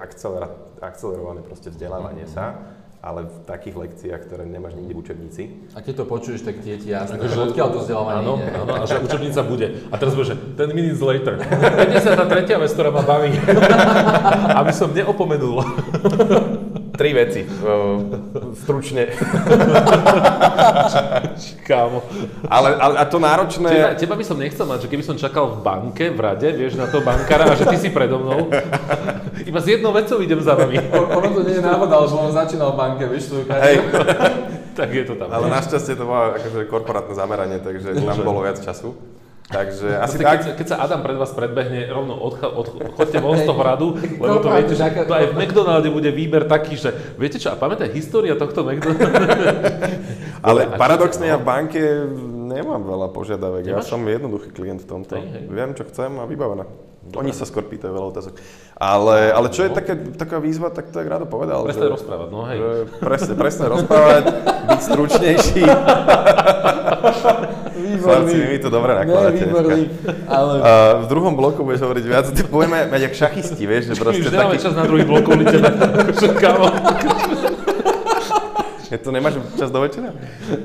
[0.85, 5.43] akcelerované proste vzdelávanie sa, ale v takých lekciách, ktoré nemáš nikde v učebnici.
[5.73, 8.49] A keď to počuješ, tak tie ti jasné, že odkiaľ to vzdelávanie áno, ide.
[8.61, 9.67] Áno, a že učebnica bude.
[9.89, 11.41] A teraz bude, že 10 minutes later.
[11.97, 12.61] 53.
[12.61, 13.33] vec, ktorá ma baví.
[14.61, 15.65] Aby som neopomenul.
[17.01, 17.41] Tri veci.
[17.49, 17.97] Uh,
[18.61, 19.09] stručne.
[21.69, 22.05] Kámo.
[22.45, 23.73] Ale, ale a to náročné...
[23.73, 26.77] Teba, teba by som nechcel mať, že keby som čakal v banke, v rade, vieš,
[26.77, 28.53] na toho bankára a že ty si predo mnou.
[29.49, 30.77] Iba s jednou vecou idem za vami.
[30.93, 33.81] ono to nie je náhoda, lebo on začínal v banke, vieš, tu Hej.
[34.79, 35.33] tak je to tam.
[35.33, 38.93] Ale našťastie to bolo akože korporátne zameranie, takže tam bolo viac času.
[39.51, 40.47] Takže asi tak...
[40.47, 43.99] Keď, keď sa Adam pred vás predbehne, rovno odcha, od, chodte von z toho radu,
[43.99, 47.59] lebo to viete, že to aj v McDonalde bude výber taký, že viete čo, a
[47.59, 49.27] pamätaj, história tohto McDonalda.
[50.47, 51.83] Ale paradoxne ja v banke
[52.51, 55.19] nemám veľa požiadavek, ja som jednoduchý klient v tomto.
[55.19, 55.45] Hej, hej.
[55.51, 56.90] Viem, čo chcem a vybavené.
[57.01, 57.17] Dobre.
[57.25, 58.37] Oni sa skôr pýtajú veľa otázok.
[58.77, 59.77] Ale, ale čo je no.
[59.77, 61.65] také, taká výzva, tak to je Rado povedal.
[61.65, 62.61] Presne rozprávať, no hej.
[62.61, 64.25] Že presne, presne rozprávať,
[64.69, 65.63] byť stručnejší.
[67.81, 68.05] Výborný.
[68.05, 69.43] Chlapci, vy to dobre nakladáte.
[69.49, 69.89] výborný.
[70.29, 70.53] Ale...
[70.61, 70.71] A
[71.01, 74.37] v druhom bloku budeš hovoriť viac, ty budeme mať jak šachisti, vieš, že proste Už
[74.37, 74.65] nemáme taký...
[74.69, 75.73] čas na druhý blok kvôli tebe.
[78.91, 80.11] Je to nemáš čas do večera?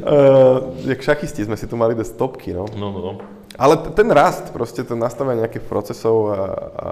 [0.01, 2.65] Uh, jak šachisti sme si tu mali dať stopky, no.
[2.73, 3.13] No, no, no.
[3.55, 6.39] Ale ten rast, proste ten nastavenie nejakých procesov a,
[6.75, 6.91] a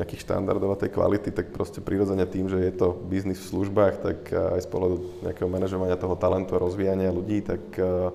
[0.00, 3.94] nejakých štandardov a tej kvality, tak proste prirodzene tým, že je to biznis v službách,
[4.00, 4.96] tak aj z pohľadu
[5.28, 8.08] nejakého manažovania toho talentu a rozvíjania ľudí, tak uh,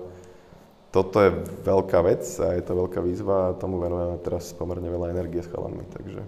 [0.90, 1.30] toto je
[1.62, 5.50] veľká vec a je to veľká výzva a tomu venujeme teraz pomerne veľa energie s
[5.52, 6.24] chalanmi, takže...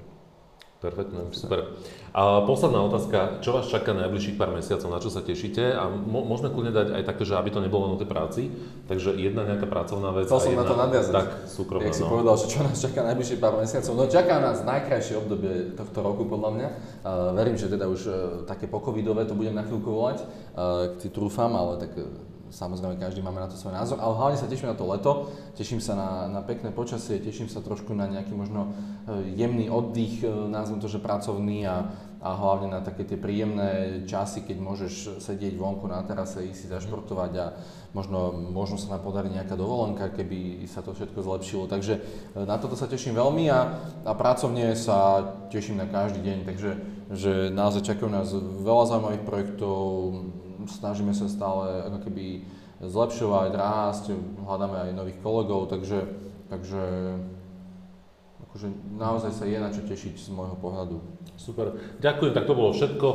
[0.78, 1.74] Perfektné, super.
[2.18, 5.70] A posledná otázka, čo vás čaká najbližších pár mesiacov, na čo sa tešíte?
[5.70, 8.50] A môžeme kľudne dať aj takto, že aby to nebolo len o tej práci,
[8.90, 10.26] takže jedna nejaká pracovná vec.
[10.26, 11.14] Chcel som jedna, na to nadviazať.
[11.14, 12.10] Tak, súkromná, Jak si no.
[12.10, 13.92] povedal, že čo nás čaká najbližších pár mesiacov.
[13.94, 16.68] No čaká nás najkrajšie obdobie tohto roku podľa mňa.
[17.06, 18.14] Uh, verím, že teda už uh,
[18.50, 22.02] také pokovidové to budem na chvíľku volať, uh, si trúfam, ale tak uh,
[22.50, 25.80] samozrejme každý máme na to svoj názor, ale hlavne sa teším na to leto, teším
[25.80, 28.72] sa na, na pekné počasie, teším sa trošku na nejaký možno
[29.04, 34.02] e, jemný oddych, e, názvem to, že pracovný a, a hlavne na také tie príjemné
[34.02, 37.46] časy, keď môžeš sedieť vonku na terase, ísť si zašportovať a
[37.94, 41.70] možno, možno sa nám podarí nejaká dovolenka, keby sa to všetko zlepšilo.
[41.70, 42.00] Takže e,
[42.42, 43.60] na toto sa teším veľmi a,
[44.02, 46.70] a pracovne sa teším na každý deň, takže
[47.14, 49.78] že naozaj čakajú nás veľa zaujímavých projektov,
[50.66, 52.44] snažíme sa stále ako keby
[52.82, 54.04] zlepšovať, rásť,
[54.42, 56.02] hľadáme aj nových kolegov, takže,
[56.50, 56.82] takže
[58.48, 61.04] akože naozaj sa je na čo tešiť z môjho pohľadu.
[61.36, 61.76] Super.
[62.00, 63.08] Ďakujem, tak to bolo všetko.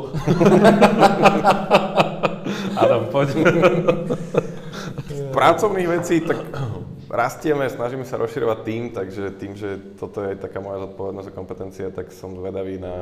[2.83, 3.27] Adam, poď.
[5.33, 6.37] Pracovných vecí, tak
[7.09, 11.87] rastieme, snažíme sa rozširovať tým, takže tým, že toto je taká moja zodpovednosť a kompetencia,
[11.89, 12.93] tak som zvedavý na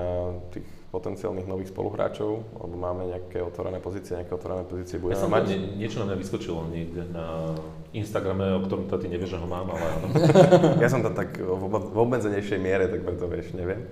[0.56, 5.32] tých potenciálnych nových spoluhráčov, lebo máme nejaké otvorené pozície, nejaké otvorené pozície budeme ja som
[5.32, 5.48] mať.
[5.48, 7.56] Nie, niečo na mňa vyskočilo niekde na
[7.96, 10.08] Instagrame, o ktorom ty nevieš, že ho mám, ale áno.
[10.84, 13.88] ja som tam tak v obmedzenejšej miere, tak preto vieš, neviem.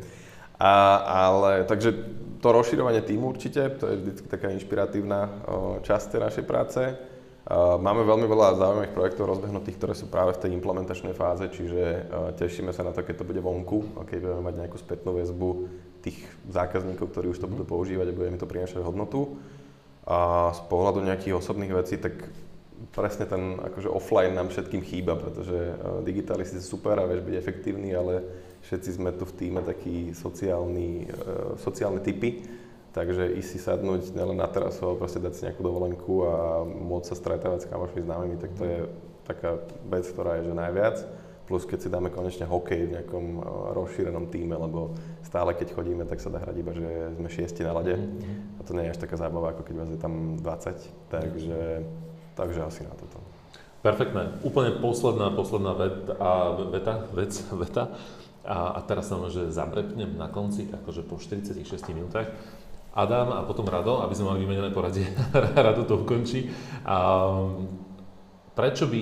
[0.60, 1.00] A,
[1.32, 1.96] ale, takže
[2.44, 5.48] to rozširovanie týmu určite, to je vždy taká inšpiratívna
[5.80, 6.82] časť tej našej práce.
[7.58, 12.06] Máme veľmi veľa zaujímavých projektov rozbehnutých, ktoré sú práve v tej implementačnej fáze, čiže
[12.38, 15.50] tešíme sa na to, keď to bude vonku a keď budeme mať nejakú spätnú väzbu
[16.06, 19.42] tých zákazníkov, ktorí už to budú používať a bude mi to prinášať hodnotu.
[20.06, 22.22] A z pohľadu nejakých osobných vecí, tak
[22.94, 25.74] presne ten akože offline nám všetkým chýba, pretože
[26.06, 28.30] digitalisti sú super a vieš byť efektívny, ale
[28.62, 32.46] všetci sme tu v týme takí sociálni, uh, sociálne typy,
[32.94, 36.34] takže ísť si sadnúť nielen na terasu, ale proste dať si nejakú dovolenku a
[36.66, 38.80] môcť sa stretávať s kamošmi známymi, tak to je
[39.30, 40.98] taká vec, ktorá je že najviac.
[41.46, 44.94] Plus keď si dáme konečne hokej v nejakom uh, rozšírenom týme, lebo
[45.26, 47.98] stále keď chodíme, tak sa dá hrať iba, že sme šiesti na lade.
[47.98, 48.58] Mm-hmm.
[48.58, 51.10] A to nie je až taká zábava, ako keď vás je tam 20.
[51.10, 51.62] Takže,
[52.38, 53.18] takže asi na toto.
[53.82, 54.44] Perfektné.
[54.44, 56.14] Úplne posledná, posledná veta,
[56.70, 57.34] veta, vec,
[57.66, 57.84] veta.
[58.44, 61.66] A, a teraz sa že zabrepnem na konci, akože po 46
[61.96, 62.30] minútach.
[62.94, 65.06] Adam a potom Rado, aby sme mali vymenené poradie,
[65.66, 66.50] Rado to ukončí.
[66.84, 66.98] A,
[68.58, 69.00] prečo by,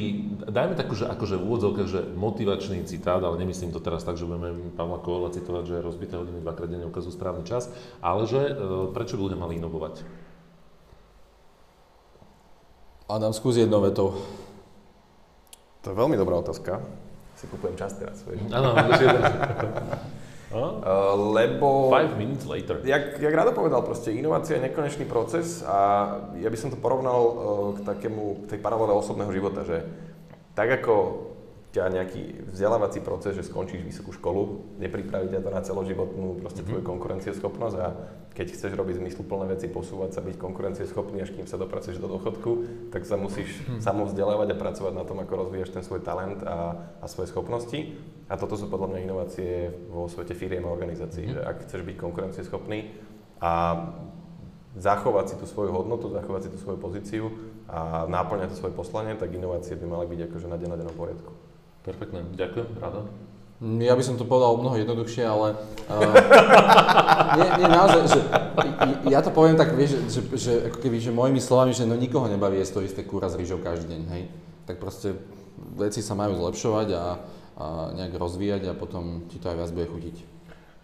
[0.53, 4.29] dajme takú, že akože v úvodzovkách, že motivačný citát, ale nemyslím to teraz tak, že
[4.29, 7.71] budeme Pavla Kovala citovať, že rozbité hodiny dvakrát denne ukazujú správny čas,
[8.03, 8.53] ale že e,
[8.93, 10.05] prečo by ľudia mali inovovať?
[13.09, 14.19] Adam, skús jednou vetou.
[15.81, 16.83] To je veľmi dobrá otázka
[17.37, 18.49] si kupujem čas teraz, vieš.
[18.49, 18.73] Áno,
[20.47, 21.91] Uh, lebo...
[21.91, 22.79] Five minutes later.
[22.83, 26.07] Jak, jak Rado povedal, proste inovácia je nekonečný proces a
[26.39, 27.33] ja by som to porovnal uh,
[27.75, 29.83] k takému, k tej paralele osobného života, že
[30.55, 30.93] tak ako
[31.77, 36.81] ťa nejaký vzdelávací proces, že skončíš vysokú školu, nepripraví ťa to na celoživotnú proste mm-hmm.
[36.81, 37.87] tvoju konkurencieschopnosť a
[38.33, 42.51] keď chceš robiť zmysluplné veci, posúvať sa, byť konkurencieschopný, až kým sa dopracuješ do dôchodku,
[42.93, 43.81] tak sa musíš mm.
[43.81, 47.97] samovzdelávať a pracovať na tom, ako rozvíjaš ten svoj talent a, a svoje schopnosti.
[48.29, 51.33] A toto sú podľa mňa inovácie vo svete firiem a organizácií, mm.
[51.33, 52.93] že ak chceš byť konkurencieschopný
[53.41, 53.53] a
[54.77, 57.25] zachovať si tú svoju hodnotu, zachovať si tú svoju pozíciu
[57.65, 61.46] a náplňať to svoje poslanie, tak inovácie by mali byť akože na dennom poriadku.
[61.87, 63.07] Perfektné, ďakujem, Rado.
[63.79, 65.57] Ja by som to povedal o mnoho jednoduchšie, ale
[65.89, 66.13] uh,
[67.39, 68.19] nie, nie, naozaj, že
[69.09, 72.29] ja to poviem tak, vieš, že, že, ako keby, že mojimi slovami, že no nikoho
[72.29, 74.23] nebaví jesť to isté kúra s rýžou každý deň, hej.
[74.69, 75.17] Tak proste
[75.73, 77.03] veci sa majú zlepšovať a,
[77.57, 77.65] a
[77.97, 80.36] nejak rozvíjať a potom ti to aj viac bude chutiť.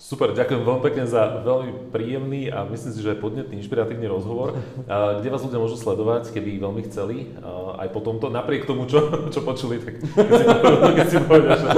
[0.03, 4.59] Super, ďakujem veľmi pekne za veľmi príjemný a myslím si, že podnetný, inšpiratívny rozhovor.
[4.83, 7.31] Kde vás ľudia môžu sledovať, keby veľmi chceli,
[7.79, 8.99] aj po tomto, napriek tomu, čo,
[9.31, 10.03] čo počuli, tak
[10.99, 11.69] keď si povedal, že...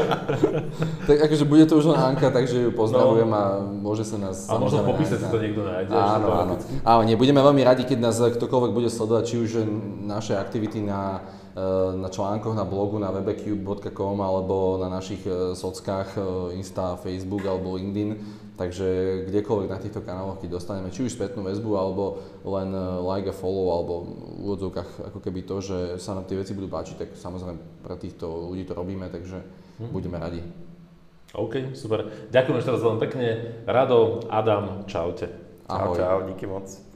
[1.06, 3.38] Tak akože bude to už len Anka, takže ju pozdravujem no.
[3.38, 4.50] a môže sa nás...
[4.50, 5.94] A možno v popise si to niekto nájde.
[5.94, 6.54] Áno, áno.
[6.82, 9.50] Áno, nie, budeme veľmi radi, keď nás ktokoľvek bude sledovať, či už
[10.02, 11.22] naše aktivity na
[11.96, 17.80] na článkoch na blogu na webecube.com alebo na našich eh, sockách eh, Insta, Facebook alebo
[17.80, 18.44] LinkedIn.
[18.56, 18.88] Takže
[19.28, 22.72] kdekoľvek na týchto kanáloch, keď dostaneme či už spätnú väzbu, alebo len
[23.04, 26.72] like a follow, alebo v úvodzovkách ako keby to, že sa nám tie veci budú
[26.72, 29.44] páčiť, tak samozrejme pre týchto ľudí to robíme, takže
[29.84, 29.92] hm.
[29.92, 30.40] budeme radi.
[31.36, 32.08] OK, super.
[32.32, 33.28] Ďakujem ešte raz veľmi pekne.
[33.68, 35.28] Rado, Adam, čaute.
[35.68, 36.00] Ahoj.
[36.00, 36.95] Čau, čau, díky moc.